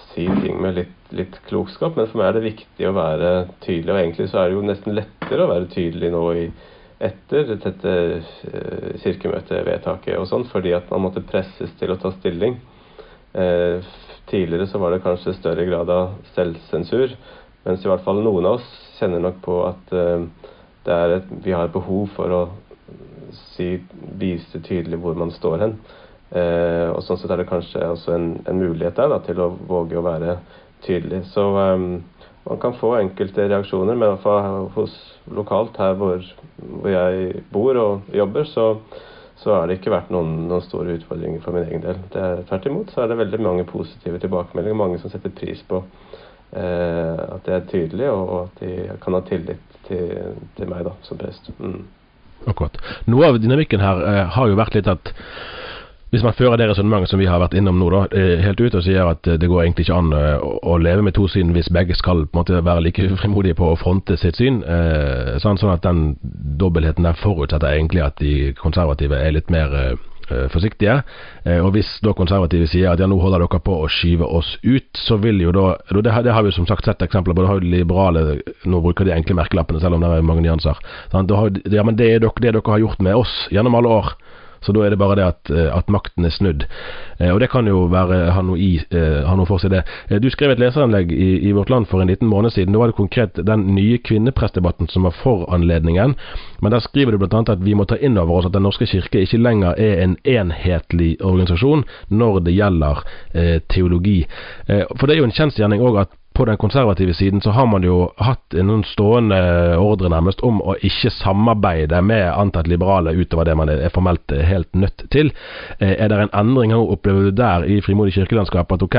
si 0.08 0.24
ting 0.40 0.56
med 0.62 0.80
litt, 0.80 0.96
litt, 1.14 1.36
klokskap, 1.50 1.98
men 1.98 2.08
for 2.08 2.22
meg 2.22 2.30
er 2.30 2.38
det 2.38 2.48
viktig 2.48 2.88
å 2.88 2.96
være 2.96 3.36
tydelig. 3.66 3.92
Og 3.92 4.00
egentlig 4.00 4.30
så 4.30 4.40
er 4.40 4.48
det 4.48 4.58
jo 4.58 4.66
nesten 4.70 4.96
lettere 4.96 5.44
å 5.44 5.52
være 5.52 5.72
tydelig 5.74 6.14
nå 6.14 6.24
i 6.38 6.48
etter 6.98 7.54
dette 7.62 7.94
eh, 7.94 8.94
kirkemøtevedtaket 9.02 10.18
og 10.18 10.26
sånn, 10.30 10.46
fordi 10.50 10.74
at 10.76 10.88
man 10.90 11.06
måtte 11.06 11.22
presses 11.26 11.72
til 11.78 11.94
å 11.94 11.98
ta 12.00 12.10
stilling. 12.16 12.58
Eh, 13.38 13.84
tidligere 14.28 14.66
så 14.68 14.80
var 14.82 14.94
det 14.94 15.04
kanskje 15.04 15.36
større 15.38 15.66
grad 15.68 15.90
av 15.92 16.16
selvsensur, 16.34 17.14
mens 17.64 17.84
i 17.84 17.90
hvert 17.90 18.04
fall 18.06 18.22
noen 18.24 18.48
av 18.48 18.58
oss 18.58 18.68
kjenner 18.98 19.22
nok 19.22 19.38
på 19.44 19.60
at 19.68 19.94
eh, 19.94 20.26
et, 20.88 21.30
vi 21.44 21.52
har 21.52 21.68
behov 21.70 22.08
for 22.16 22.32
å 22.32 22.42
si, 23.52 23.74
vise 24.18 24.60
tydelig 24.64 24.98
hvor 25.02 25.18
man 25.18 25.32
står 25.34 25.64
hen. 25.64 25.74
Eh, 26.28 26.88
og 26.92 27.02
sånn 27.04 27.20
sett 27.20 27.32
er 27.32 27.42
det 27.42 27.50
kanskje 27.50 27.84
også 27.92 28.14
en, 28.16 28.30
en 28.48 28.60
mulighet 28.60 28.96
der 28.96 29.12
da, 29.12 29.20
til 29.24 29.40
å 29.44 29.52
våge 29.68 30.00
å 30.00 30.06
være 30.06 30.38
tydelig. 30.86 31.26
Så 31.34 31.44
man 32.44 32.60
kan 32.62 32.76
få 32.78 32.94
enkelte 32.98 33.48
reaksjoner, 33.48 33.94
men 33.94 34.06
i 34.06 34.12
hvert 34.14 34.24
fall 34.24 34.68
hos 34.76 34.94
lokalt 35.34 35.76
her 35.80 35.96
hvor, 35.98 36.22
hvor 36.56 36.90
jeg 36.92 37.42
bor 37.52 37.76
og 37.80 38.14
jobber, 38.14 38.46
så, 38.48 38.68
så 39.36 39.54
har 39.54 39.66
det 39.68 39.78
ikke 39.78 39.92
vært 39.92 40.12
noen, 40.14 40.46
noen, 40.48 40.64
store 40.64 40.96
utfordringer 40.98 41.42
for 41.44 41.56
min 41.56 41.68
egen 41.68 41.84
del. 41.84 42.00
Er, 42.14 42.44
tvert 42.48 42.70
imot 42.70 42.94
så 42.94 43.04
er 43.04 43.12
det 43.12 43.20
veldig 43.20 43.42
mange 43.44 43.66
positive 43.68 44.20
tilbakemeldinger, 44.22 44.80
mange 44.80 45.02
som 45.02 45.12
setter 45.12 45.34
pris 45.34 45.60
på 45.68 45.82
eh, 45.82 47.20
at 47.28 47.44
det 47.46 47.54
er 47.56 47.68
tydelig, 47.70 48.08
og, 48.12 48.24
og, 48.24 48.48
at 48.48 48.64
de 48.64 48.98
kan 49.02 49.18
ha 49.18 49.22
tillit 49.28 49.78
til, 49.88 50.34
til 50.56 50.72
meg 50.72 50.86
da, 50.88 50.96
som 51.06 51.20
prest. 51.20 51.52
Mm. 51.58 51.84
Akkurat. 52.48 52.78
Noe 53.10 53.28
av 53.28 53.40
dynamikken 53.42 53.82
her 53.82 54.04
eh, 54.06 54.24
har 54.36 54.48
jo 54.48 54.58
vært 54.58 54.78
litt 54.78 54.88
at 54.90 55.12
hvis 56.10 56.24
man 56.24 56.32
fører 56.32 56.56
det 56.56 56.70
resonnementet 56.70 57.10
som 57.10 57.20
vi 57.20 57.28
har 57.28 57.40
vært 57.42 57.54
innom 57.58 57.78
nå, 57.80 57.88
da, 57.92 58.02
eh, 58.16 58.40
helt 58.40 58.60
ut 58.60 58.76
og 58.78 58.84
sier 58.84 59.10
at 59.10 59.28
eh, 59.28 59.36
det 59.40 59.48
går 59.50 59.64
egentlig 59.64 59.84
ikke 59.84 59.98
an 60.00 60.12
eh, 60.16 60.40
å, 60.40 60.78
leve 60.80 61.04
med 61.04 61.16
to 61.18 61.26
syn 61.28 61.52
hvis 61.52 61.68
begge 61.74 61.96
skal 61.98 62.24
på 62.24 62.32
en 62.32 62.40
måte 62.40 62.64
være 62.64 62.86
like 62.86 63.08
frimodige 63.22 63.58
på 63.58 63.72
å 63.72 63.78
fronte 63.80 64.16
sitt 64.16 64.40
syn, 64.40 64.62
eh, 64.64 65.36
sånn, 65.42 65.60
sånn, 65.60 65.74
at 65.76 65.84
den 65.84 66.14
dobbeltheten 66.60 67.04
der 67.04 67.18
forutsetter 67.20 67.74
egentlig 67.74 68.06
at 68.06 68.22
de 68.22 68.54
konservative 68.56 69.20
er 69.20 69.36
litt 69.36 69.52
mer 69.52 69.74
eh, 69.76 69.98
forsiktige. 70.52 70.98
Og 71.64 71.70
hvis 71.72 71.88
da 72.04 72.12
konservative 72.12 72.66
sier 72.68 72.90
at 72.90 73.00
ja, 73.00 73.06
nå 73.08 73.16
holder 73.16 73.40
dere 73.40 73.60
på 73.64 73.78
å 73.80 73.86
skyve 73.88 74.26
oss 74.28 74.50
ut, 74.60 74.90
så 75.00 75.16
vil 75.16 75.40
jo 75.40 75.54
da 75.56 75.70
Det, 75.88 76.02
det 76.04 76.34
har 76.36 76.44
vi 76.44 76.52
som 76.52 76.66
sagt 76.68 76.84
sett 76.84 77.00
eksempler 77.00 77.32
på. 77.32 77.40
Da 77.40 77.48
har 77.48 77.62
jo 77.62 77.70
liberale 77.72 78.42
Nå 78.68 78.82
bruker 78.84 79.08
de 79.08 79.14
enkle 79.16 79.38
merkelappene, 79.38 79.80
selv 79.80 79.96
om 79.96 80.04
det 80.04 80.10
er 80.12 80.28
mange 80.28 80.44
nyanser. 80.44 80.76
Har, 81.16 81.56
ja, 81.72 81.82
men 81.82 81.96
det 81.96 82.10
er 82.12 82.20
dere, 82.20 82.44
det 82.44 82.52
dere 82.52 82.74
har 82.74 82.84
gjort 82.84 83.00
med 83.00 83.16
oss 83.16 83.32
gjennom 83.48 83.80
alle 83.80 83.94
år. 84.02 84.12
Så 84.60 84.72
da 84.72 84.84
er 84.84 84.90
det 84.90 84.98
bare 85.00 85.16
det 85.18 85.26
at, 85.26 85.50
eh, 85.50 85.70
at 85.76 85.90
makten 85.92 86.26
er 86.26 86.34
snudd. 86.34 86.66
Eh, 87.18 87.30
og 87.30 87.40
det 87.40 87.50
kan 87.50 87.66
jo 87.66 87.86
være, 87.90 88.32
ha 88.34 88.42
noe, 88.42 88.58
i, 88.58 88.80
eh, 88.90 89.24
ha 89.26 89.36
noe 89.36 89.46
for 89.46 89.62
seg, 89.62 89.70
det. 89.74 90.20
Du 90.22 90.28
skrev 90.30 90.52
et 90.54 90.62
leserinnlegg 90.62 91.12
i, 91.12 91.30
i, 91.48 91.52
Vårt 91.56 91.70
Land 91.70 91.88
for 91.90 92.02
en 92.02 92.10
liten 92.10 92.28
måned 92.28 92.52
siden. 92.54 92.72
Da 92.72 92.82
var 92.82 92.92
det 92.92 92.98
konkret 92.98 93.40
den 93.46 93.66
nye 93.74 93.98
kvinneprestdebatten 93.98 94.88
som 94.88 95.06
var 95.08 95.16
for 95.22 95.46
anledningen. 95.54 96.16
Men 96.60 96.74
der 96.74 96.84
skriver 96.84 97.12
du 97.12 97.18
bl.a. 97.18 97.42
at 97.46 97.64
vi 97.64 97.74
må 97.74 97.86
ta 97.88 97.96
inn 97.96 98.18
over 98.18 98.38
oss 98.38 98.46
at 98.46 98.56
Den 98.58 98.66
norske 98.66 98.86
kirke 98.86 99.22
ikke 99.22 99.38
lenger 99.38 99.78
er 99.78 100.02
en 100.02 100.16
enhetlig 100.24 101.16
organisasjon 101.22 101.84
når 102.10 102.40
det 102.46 102.54
gjelder 102.56 103.04
teologi. 103.70 104.24
For 104.66 105.06
det 105.06 105.14
er 105.14 105.20
jo 105.20 105.28
en 105.28 105.36
kjensgjerning 105.36 105.84
òg 105.84 106.00
at 106.02 106.16
på 106.38 106.44
den 106.46 106.56
konservative 106.56 107.14
siden 107.14 107.40
så 107.42 107.50
har 107.50 107.66
man 107.66 107.82
jo 107.82 108.12
hatt 108.22 108.54
en 108.54 108.84
stående 108.86 109.38
ordre 109.82 110.10
nærmest 110.12 110.40
om 110.46 110.60
å 110.62 110.76
ikke 110.86 111.10
samarbeide 111.10 111.98
med 112.06 112.28
antatt 112.30 112.70
liberale 112.70 113.10
utover 113.18 113.48
det 113.48 113.56
man 113.58 113.72
er 113.72 113.90
formelt 113.90 114.30
helt 114.30 114.70
nødt 114.78 115.08
til. 115.10 115.32
Eh, 115.80 115.96
er 115.98 116.08
det 116.08 116.20
en 116.22 116.34
endring 116.40 116.76
opplever 116.78 117.26
du 117.26 117.30
der 117.42 117.66
i 117.66 117.80
frimodig 117.82 118.14
kirkelandskap 118.14 118.70
at 118.72 118.86
ok, 118.86 118.98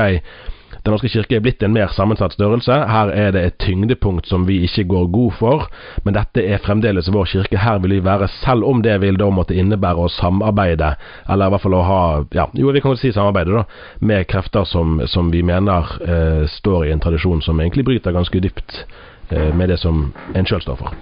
den 0.84 0.94
norske 0.94 1.10
kirke 1.12 1.36
er 1.36 1.42
blitt 1.44 1.62
en 1.62 1.74
mer 1.74 1.92
sammensatt 1.92 2.34
størrelse. 2.36 2.72
Her 2.88 3.12
er 3.12 3.34
det 3.34 3.42
et 3.44 3.58
tyngdepunkt 3.60 4.28
som 4.30 4.46
vi 4.48 4.60
ikke 4.64 4.86
går 4.90 5.10
god 5.12 5.36
for, 5.38 5.66
men 6.04 6.16
dette 6.16 6.44
er 6.44 6.62
fremdeles 6.64 7.10
vår 7.12 7.28
kirke. 7.34 7.60
Her 7.60 7.82
vil 7.84 7.98
vi 7.98 8.04
være, 8.04 8.28
selv 8.40 8.64
om 8.68 8.82
det 8.82 8.96
vil 9.02 9.18
da 9.20 9.28
måtte 9.34 9.56
innebære 9.58 10.06
å 10.06 10.12
samarbeide, 10.14 10.94
eller 11.28 11.50
i 11.50 11.54
hvert 11.54 11.66
fall 11.66 11.78
å 11.78 11.84
ha 11.86 12.02
ja, 12.36 12.48
jo, 12.56 12.72
vi 12.72 12.82
kan 12.82 12.96
jo 12.96 13.02
si 13.02 13.12
samarbeide, 13.12 13.60
da, 13.60 13.64
med 14.00 14.26
krefter 14.30 14.64
som, 14.68 15.00
som 15.10 15.30
vi 15.32 15.42
mener 15.46 15.94
eh, 16.00 16.42
står 16.48 16.88
i 16.88 16.92
en 16.94 17.02
tradisjon 17.02 17.42
som 17.44 17.60
egentlig 17.60 17.86
bryter 17.90 18.16
ganske 18.16 18.40
dypt 18.42 18.84
eh, 19.28 19.50
med 19.54 19.68
det 19.72 19.80
som 19.82 20.08
en 20.34 20.48
sjøl 20.48 20.64
står 20.64 20.80
for. 20.80 21.00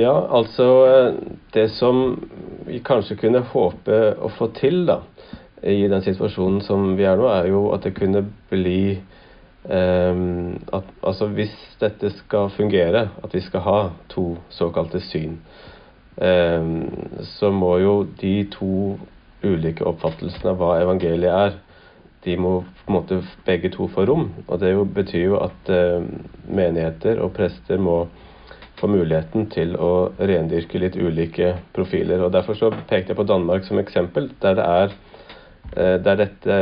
Ja, 0.00 0.14
altså 0.30 0.68
eh, 0.88 1.14
Det 1.54 1.68
som 1.76 2.16
vi 2.66 2.80
kanskje 2.82 3.18
kunne 3.20 3.44
håpe 3.52 3.98
å 4.18 4.30
få 4.32 4.48
til, 4.56 4.86
da, 4.88 5.02
i 5.64 5.88
den 5.88 6.02
situasjonen 6.04 6.60
som 6.64 6.92
vi 6.98 7.06
er 7.08 7.18
nå, 7.18 7.28
er 7.32 7.48
jo 7.48 7.66
at 7.74 7.86
det 7.86 7.94
kunne 7.96 8.24
bli 8.50 9.00
um, 9.64 10.60
at, 10.72 10.90
Altså 11.02 11.28
hvis 11.32 11.54
dette 11.80 12.10
skal 12.18 12.50
fungere, 12.52 13.08
at 13.24 13.34
vi 13.34 13.40
skal 13.44 13.64
ha 13.64 13.78
to 14.12 14.34
såkalte 14.52 15.00
syn, 15.00 15.38
um, 16.20 16.88
så 17.38 17.50
må 17.50 17.76
jo 17.80 17.94
de 18.20 18.36
to 18.52 18.98
ulike 19.44 19.84
oppfattelsene 19.84 20.52
av 20.52 20.60
hva 20.60 20.74
evangeliet 20.82 21.32
er, 21.32 21.56
de 22.24 22.36
må 22.40 22.58
på 22.84 22.88
en 22.88 22.96
måte 22.96 23.22
begge 23.44 23.68
to 23.72 23.88
få 23.92 24.06
rom. 24.08 24.30
Og 24.46 24.60
det 24.60 24.72
jo, 24.72 24.84
betyr 24.84 25.24
jo 25.26 25.40
at 25.44 25.72
uh, 25.72 26.04
menigheter 26.48 27.20
og 27.24 27.34
prester 27.36 27.80
må 27.80 28.06
få 28.80 28.88
muligheten 28.90 29.48
til 29.52 29.76
å 29.80 30.12
rendyrke 30.18 30.80
litt 30.80 30.96
ulike 30.96 31.54
profiler. 31.76 32.24
og 32.24 32.32
Derfor 32.34 32.58
så 32.58 32.72
pekte 32.88 33.12
jeg 33.12 33.20
på 33.20 33.28
Danmark 33.28 33.64
som 33.68 33.80
eksempel, 33.80 34.32
der 34.42 34.56
det 34.58 34.64
er 34.64 34.96
der, 35.74 36.18
dette, 36.20 36.56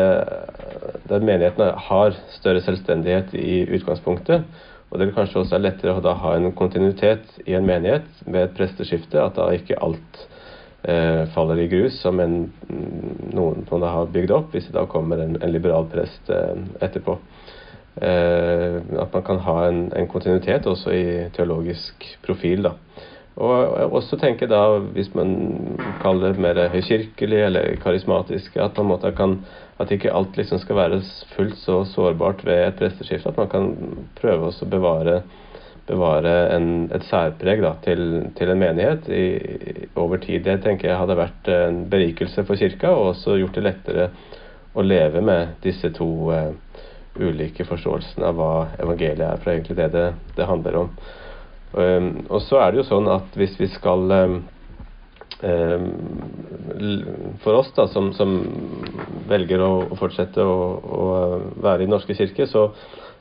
der 1.08 1.24
menighetene 1.24 1.72
har 1.88 2.14
større 2.36 2.62
selvstendighet 2.64 3.34
i 3.34 3.64
utgangspunktet. 3.74 4.46
Og 4.92 4.98
det 4.98 5.08
vil 5.08 5.14
kanskje 5.16 5.40
også 5.40 5.56
er 5.56 5.64
lettere 5.64 5.96
å 5.96 6.04
da 6.04 6.12
ha 6.20 6.34
en 6.36 6.50
kontinuitet 6.56 7.38
i 7.46 7.56
en 7.56 7.64
menighet 7.64 8.08
ved 8.26 8.42
et 8.44 8.56
presteskifte. 8.58 9.22
At 9.22 9.38
da 9.38 9.48
ikke 9.56 9.80
alt 9.80 10.18
eh, 10.84 11.24
faller 11.32 11.62
i 11.62 11.68
grus 11.72 11.96
som 12.02 12.20
en, 12.20 12.36
noen 13.32 13.64
noen 13.64 13.86
har 13.88 14.12
bygd 14.12 14.34
opp, 14.36 14.52
hvis 14.52 14.68
det 14.68 14.76
da 14.76 14.84
kommer 14.90 15.22
en, 15.24 15.38
en 15.40 15.54
liberal 15.54 15.88
prest 15.92 16.28
eh, 16.32 16.60
etterpå. 16.84 17.16
Eh, 18.04 18.76
at 19.00 19.16
man 19.16 19.24
kan 19.24 19.40
ha 19.46 19.56
en, 19.70 19.86
en, 19.96 20.10
kontinuitet 20.12 20.68
også 20.68 20.92
i 20.92 21.06
teologisk 21.36 22.06
profil. 22.26 22.68
da. 22.68 22.76
Og 23.40 23.52
jeg 23.78 23.92
også 23.96 24.18
tenker 24.20 24.48
da, 24.50 24.60
hvis 24.92 25.12
man 25.16 25.30
kaller 26.02 26.34
det 26.34 26.42
mer 26.42 26.58
høykirkelig 26.72 27.38
eller 27.46 27.76
karismatisk, 27.80 28.58
at, 28.60 28.74
på 28.76 28.84
en 28.84 28.90
måte 28.90 29.12
kan, 29.16 29.38
at 29.80 29.92
ikke 29.94 30.12
alt 30.12 30.36
liksom 30.36 30.60
skal 30.60 30.76
være 30.76 30.98
fullt 31.32 31.56
så 31.56 31.78
sårbart 31.88 32.44
ved 32.44 32.66
et 32.66 32.76
presteskifte. 32.80 33.32
At 33.32 33.40
man 33.40 33.48
kan 33.48 33.70
prøve 34.20 34.50
å 34.50 34.68
bevare, 34.68 35.22
bevare 35.88 36.34
en, 36.58 36.68
et 36.92 37.08
særpreg 37.08 37.64
da, 37.64 37.72
til, 37.86 38.04
til, 38.36 38.52
en 38.52 38.60
menighet 38.60 39.08
i, 39.08 39.24
over 39.96 40.20
tid. 40.20 40.44
Det 40.44 40.60
tenker 40.66 40.92
jeg 40.92 41.00
hadde 41.00 41.16
vært 41.22 41.48
en 41.56 41.82
berikelse 41.92 42.44
for 42.44 42.60
kirka, 42.60 42.92
og 42.92 43.14
også 43.14 43.40
gjort 43.40 43.56
det 43.56 43.64
lettere 43.70 44.10
å 44.76 44.84
leve 44.84 45.24
med 45.24 45.56
disse 45.64 45.88
to 45.96 46.10
uh, 46.32 46.52
ulike 47.16 47.64
forståelsene 47.64 48.28
av 48.28 48.36
hva 48.36 48.52
evangeliet 48.76 49.24
er. 49.24 49.40
For 49.40 49.56
egentlig 49.56 49.80
det 49.80 49.90
det, 49.96 50.06
det 50.36 50.52
handler 50.52 50.82
om. 50.84 50.94
Um, 51.72 52.26
og 52.28 52.42
så 52.44 52.58
er 52.60 52.72
det 52.72 52.82
jo 52.82 52.88
sånn 52.90 53.06
at 53.08 53.36
hvis 53.40 53.54
vi 53.56 53.68
skal 53.72 54.10
um, 54.12 54.34
um, 55.40 55.86
For 57.40 57.56
oss 57.62 57.70
da, 57.72 57.86
som, 57.88 58.10
som 58.12 58.34
velger 59.30 59.62
å, 59.64 59.70
fortsette 59.96 60.44
å, 60.44 60.58
å, 60.82 61.06
være 61.64 61.82
i 61.82 61.86
Den 61.86 61.94
norske 61.96 62.16
kirke, 62.18 62.44
så, 62.50 62.66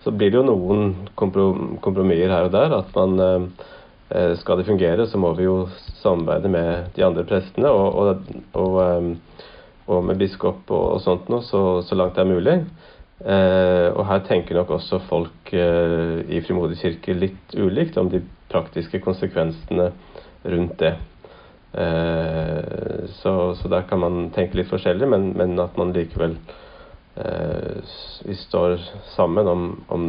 så, 0.03 0.11
blir 0.11 0.33
det 0.33 0.41
jo 0.41 0.49
noen 0.49 1.07
kompromisser 1.15 2.33
her 2.33 2.49
og 2.49 2.55
der. 2.57 2.75
At 2.81 2.91
man 2.97 3.23
uh, 3.23 4.35
Skal 4.41 4.59
det 4.59 4.67
fungere, 4.67 5.07
så 5.07 5.21
må 5.21 5.31
vi 5.37 5.47
jo 5.47 5.69
samarbeide 6.01 6.51
med 6.51 6.91
de 6.97 7.07
andre 7.07 7.23
prestene 7.23 7.71
og, 7.71 7.95
og, 7.95 8.31
og, 8.59 9.45
og 9.87 10.03
med 10.09 10.19
biskop 10.19 10.67
og, 10.75 10.97
sånt 11.05 11.31
noe, 11.31 11.45
så, 11.47 11.79
så 11.87 11.95
langt 11.95 12.19
det 12.19 12.25
er 12.25 12.33
mulig. 12.33 12.57
Eh, 13.21 13.87
og 13.93 14.05
her 14.09 14.23
tenker 14.25 14.57
nok 14.57 14.71
også 14.77 14.97
folk 15.05 15.51
eh, 15.53 16.21
i 16.33 16.41
Frimodig 16.41 16.79
kirke 16.79 17.13
litt 17.13 17.53
ulikt 17.53 17.99
om 18.01 18.09
de 18.09 18.23
praktiske 18.49 19.01
konsekvensene 19.03 19.91
rundt 20.49 20.79
det. 20.81 20.95
Eh, 21.77 23.05
så, 23.21 23.35
så, 23.59 23.69
der 23.69 23.85
kan 23.89 24.01
man 24.01 24.31
tenke 24.33 24.57
litt 24.57 24.71
forskjellig, 24.71 25.09
men, 25.11 25.31
men 25.37 25.53
at 25.61 25.77
man 25.79 25.93
likevel 25.95 26.37
vi 27.11 28.33
står 28.39 28.77
sammen 29.11 29.47
om, 29.51 29.63
om, 29.91 30.03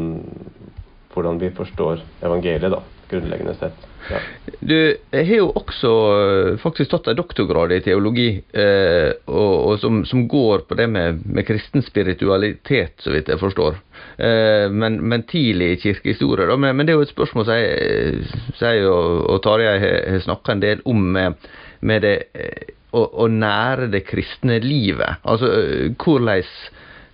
hvordan 1.11 1.41
vi 1.43 1.49
forstår 1.53 1.99
evangeliet, 2.23 2.71
da, 2.71 2.79
grunnleggende 3.13 3.55
sett. 3.61 3.89
Ja. 4.11 4.19
Du 4.61 4.97
har 5.13 5.31
jo 5.37 5.49
også 5.55 5.93
eh, 6.17 6.59
faktisk 6.63 6.91
tatt 6.91 7.11
en 7.13 7.19
doktorgrad 7.19 7.75
i 7.77 7.81
teologi, 7.85 8.29
eh, 8.51 9.13
og, 9.31 9.55
og 9.69 9.79
som, 9.83 10.03
som, 10.09 10.25
går 10.29 10.65
på 10.69 10.79
det 10.79 10.89
med, 10.91 11.23
med, 11.25 11.47
kristen 11.47 11.85
spiritualitet, 11.87 12.97
så 13.05 13.15
vidt 13.15 13.31
jeg 13.31 13.41
forstår. 13.41 13.79
Eh, 14.17 14.67
men, 14.73 14.99
men, 15.07 15.27
tidlig 15.29 15.73
i 15.73 15.81
kirkehistorie. 15.87 16.49
Da. 16.51 16.57
Men, 16.57 16.77
men, 16.77 16.89
det 16.89 16.95
er 16.95 17.01
jo 17.01 17.07
et 17.07 17.15
spørsmål 17.15 17.49
som 17.49 17.59
jeg, 17.59 18.87
og, 18.89 19.27
og 19.31 19.43
Tarjei 19.45 19.79
har 19.83 20.23
snakka 20.25 20.57
en 20.57 20.65
del 20.65 20.87
om 20.89 21.11
med, 21.19 21.51
med 21.81 22.07
det 22.07 22.17
eh, 22.35 22.73
å, 22.93 23.07
å, 23.25 23.29
nære 23.31 23.91
det 23.93 24.05
kristne 24.09 24.59
livet. 24.65 25.23
Altså 25.23 25.53
eh, 25.61 25.93
hvordan 25.95 26.49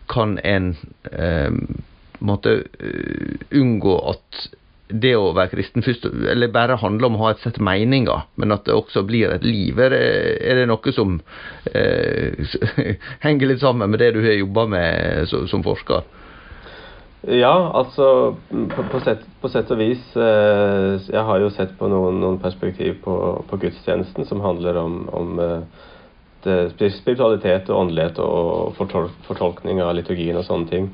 kan 0.08 0.38
en 0.40 0.72
eh, 1.12 1.52
måtte 2.24 2.62
unngå 3.54 3.98
at 4.10 4.48
det 4.88 5.14
å 5.18 5.32
være 5.36 5.52
kristen 5.52 5.84
først, 5.84 6.06
eller 6.32 6.52
bare 6.52 6.78
handler 6.80 7.08
om 7.08 7.18
å 7.18 7.24
ha 7.26 7.32
et 7.34 7.42
sett 7.42 7.58
meninger, 7.60 8.24
men 8.40 8.54
at 8.54 8.64
det 8.66 8.76
også 8.76 9.04
blir 9.08 9.34
et 9.34 9.44
liv? 9.44 9.78
Er 9.78 9.92
det, 9.92 10.04
er 10.40 10.60
det 10.60 10.68
noe 10.70 10.94
som 10.96 11.18
eh, 11.72 12.54
henger 13.26 13.52
litt 13.52 13.64
sammen 13.64 13.92
med 13.92 14.00
det 14.00 14.14
du 14.16 14.22
har 14.24 14.38
jobba 14.38 14.64
med 14.72 15.28
som, 15.28 15.44
som, 15.50 15.64
forsker? 15.66 16.06
Ja, 17.28 17.52
altså 17.74 18.36
på, 18.48 18.86
på, 18.92 19.02
sett, 19.04 19.26
på 19.42 19.50
sett, 19.52 19.70
og 19.74 19.82
vis. 19.82 20.04
Eh, 20.16 20.96
jeg 21.10 21.26
har 21.28 21.44
jo 21.44 21.52
sett 21.52 21.76
på 21.78 21.90
noen, 21.90 22.22
noen 22.22 22.40
perspektiv 22.40 23.02
på, 23.04 23.14
på, 23.50 23.60
gudstjenesten 23.60 24.28
som 24.28 24.42
handler 24.44 24.80
om, 24.80 25.00
om 25.12 25.38
eh, 25.44 25.86
det, 26.46 26.92
spiritualitet 26.96 27.68
og 27.68 27.84
åndelighet 27.84 28.20
og 28.24 28.76
fortol 28.78 29.10
fortolkning 29.26 29.82
av 29.84 29.96
liturgien 29.98 30.38
og 30.38 30.46
sånne 30.48 30.72
ting. 30.72 30.92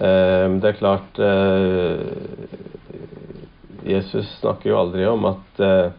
Eh, 0.00 0.46
det 0.62 0.68
er 0.70 0.78
klart 0.78 1.18
eh, 1.18 2.39
Jesus 3.86 4.28
snakker 4.40 4.70
jo 4.70 4.78
aldri 4.80 5.06
om 5.08 5.24
at, 5.30 5.60
eh, 5.60 5.90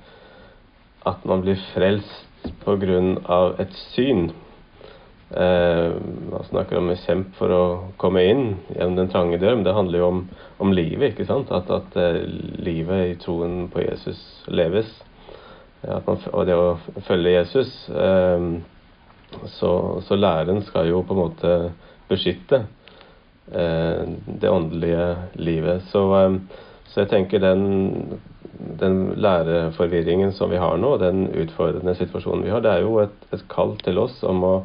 at 1.07 1.25
man 1.25 1.41
blir 1.41 1.59
frelst 1.73 2.27
pga. 2.63 3.55
et 3.59 3.73
syn. 3.93 4.31
Eh, 5.31 5.91
man 6.31 6.43
snakker 6.49 6.77
om 6.77 6.89
en 6.89 6.97
kjemp 6.97 7.35
for 7.35 7.49
å 7.49 7.63
komme 7.97 8.23
inn 8.23 8.57
gjennom 8.75 8.95
den 8.95 9.09
trange 9.09 9.37
dør, 9.37 9.55
men 9.55 9.63
det 9.63 9.73
handler 9.73 9.99
jo 9.99 10.07
om, 10.07 10.29
om 10.59 10.73
livet. 10.73 11.11
ikke 11.11 11.25
sant? 11.25 11.51
At, 11.51 11.69
at 11.69 11.95
eh, 11.95 12.23
livet 12.59 13.07
i 13.07 13.15
troen 13.15 13.69
på 13.71 13.81
Jesus 13.81 14.43
leves. 14.47 14.91
Man, 15.81 16.19
og 16.33 16.45
det 16.45 16.53
å 16.53 16.77
følge 17.07 17.39
Jesus. 17.39 17.89
Så, 19.49 19.71
så 20.05 20.15
læren 20.15 20.61
skal 20.61 20.91
jo 20.91 20.99
på 21.01 21.15
en 21.15 21.21
måte 21.23 21.53
beskytte 22.05 22.59
det 23.49 24.51
åndelige 24.51 25.07
livet. 25.41 25.87
Så 25.89 26.03
så 26.91 27.03
jeg 27.03 27.11
tenker 27.13 27.39
den, 27.39 28.19
den 28.79 28.97
læreforvirringen 29.15 30.33
som 30.35 30.51
vi 30.51 30.59
har 30.59 30.75
nå, 30.79 30.97
den 30.99 31.29
utfordrende 31.31 31.95
situasjonen 31.95 32.43
vi 32.43 32.51
har, 32.51 32.63
det 32.63 32.73
er 32.73 32.83
jo 32.83 32.97
et, 33.05 33.15
et 33.31 33.45
kall 33.51 33.77
til 33.83 34.01
oss 34.01 34.17
om 34.27 34.43
å 34.43 34.55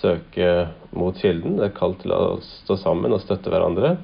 søke 0.00 0.50
mot 0.96 1.16
kilden. 1.16 1.56
Det 1.58 1.70
er 1.70 1.76
kall 1.76 1.96
til 2.00 2.12
å 2.16 2.20
stå 2.44 2.76
sammen 2.80 3.16
og 3.16 3.22
støtte 3.24 3.52
hverandre. 3.52 3.96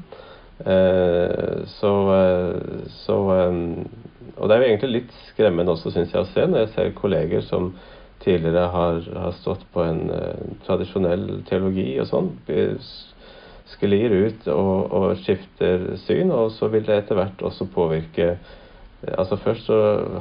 Eh, 0.64 1.60
så, 1.78 1.92
eh, 2.16 2.88
så 3.04 3.18
eh, 3.36 3.60
Og 4.38 4.48
det 4.48 4.54
er 4.54 4.62
jo 4.62 4.66
egentlig 4.68 4.90
litt 4.90 5.12
skremmende 5.28 5.74
også, 5.74 5.92
syns 5.94 6.12
jeg, 6.14 6.24
å 6.24 6.32
se 6.32 6.46
når 6.46 6.64
jeg 6.64 6.72
ser 6.74 6.96
kolleger 6.98 7.44
som 7.46 7.72
tidligere 8.22 8.66
har, 8.72 9.00
har 9.22 9.36
stått 9.38 9.64
på 9.74 9.84
en 9.84 10.08
eh, 10.14 10.42
tradisjonell 10.66 11.44
teologi 11.48 11.90
og 12.02 12.08
sånn, 12.10 12.32
sklir 13.74 14.14
ut 14.14 14.46
og, 14.52 14.92
og, 14.92 15.08
skifter 15.22 15.90
syn, 16.04 16.32
og 16.32 16.52
så 16.56 16.70
vil 16.72 16.86
det 16.86 17.02
etter 17.02 17.18
hvert 17.18 17.42
også 17.44 17.68
påvirke 17.74 18.36
altså 18.98 19.36
Først 19.38 19.68
så 19.68 19.76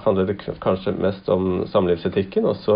handler 0.06 0.28
det 0.30 0.36
kanskje 0.62 0.92
mest 1.02 1.30
om 1.34 1.64
samlivsetikken, 1.66 2.46
og 2.46 2.60
så 2.62 2.76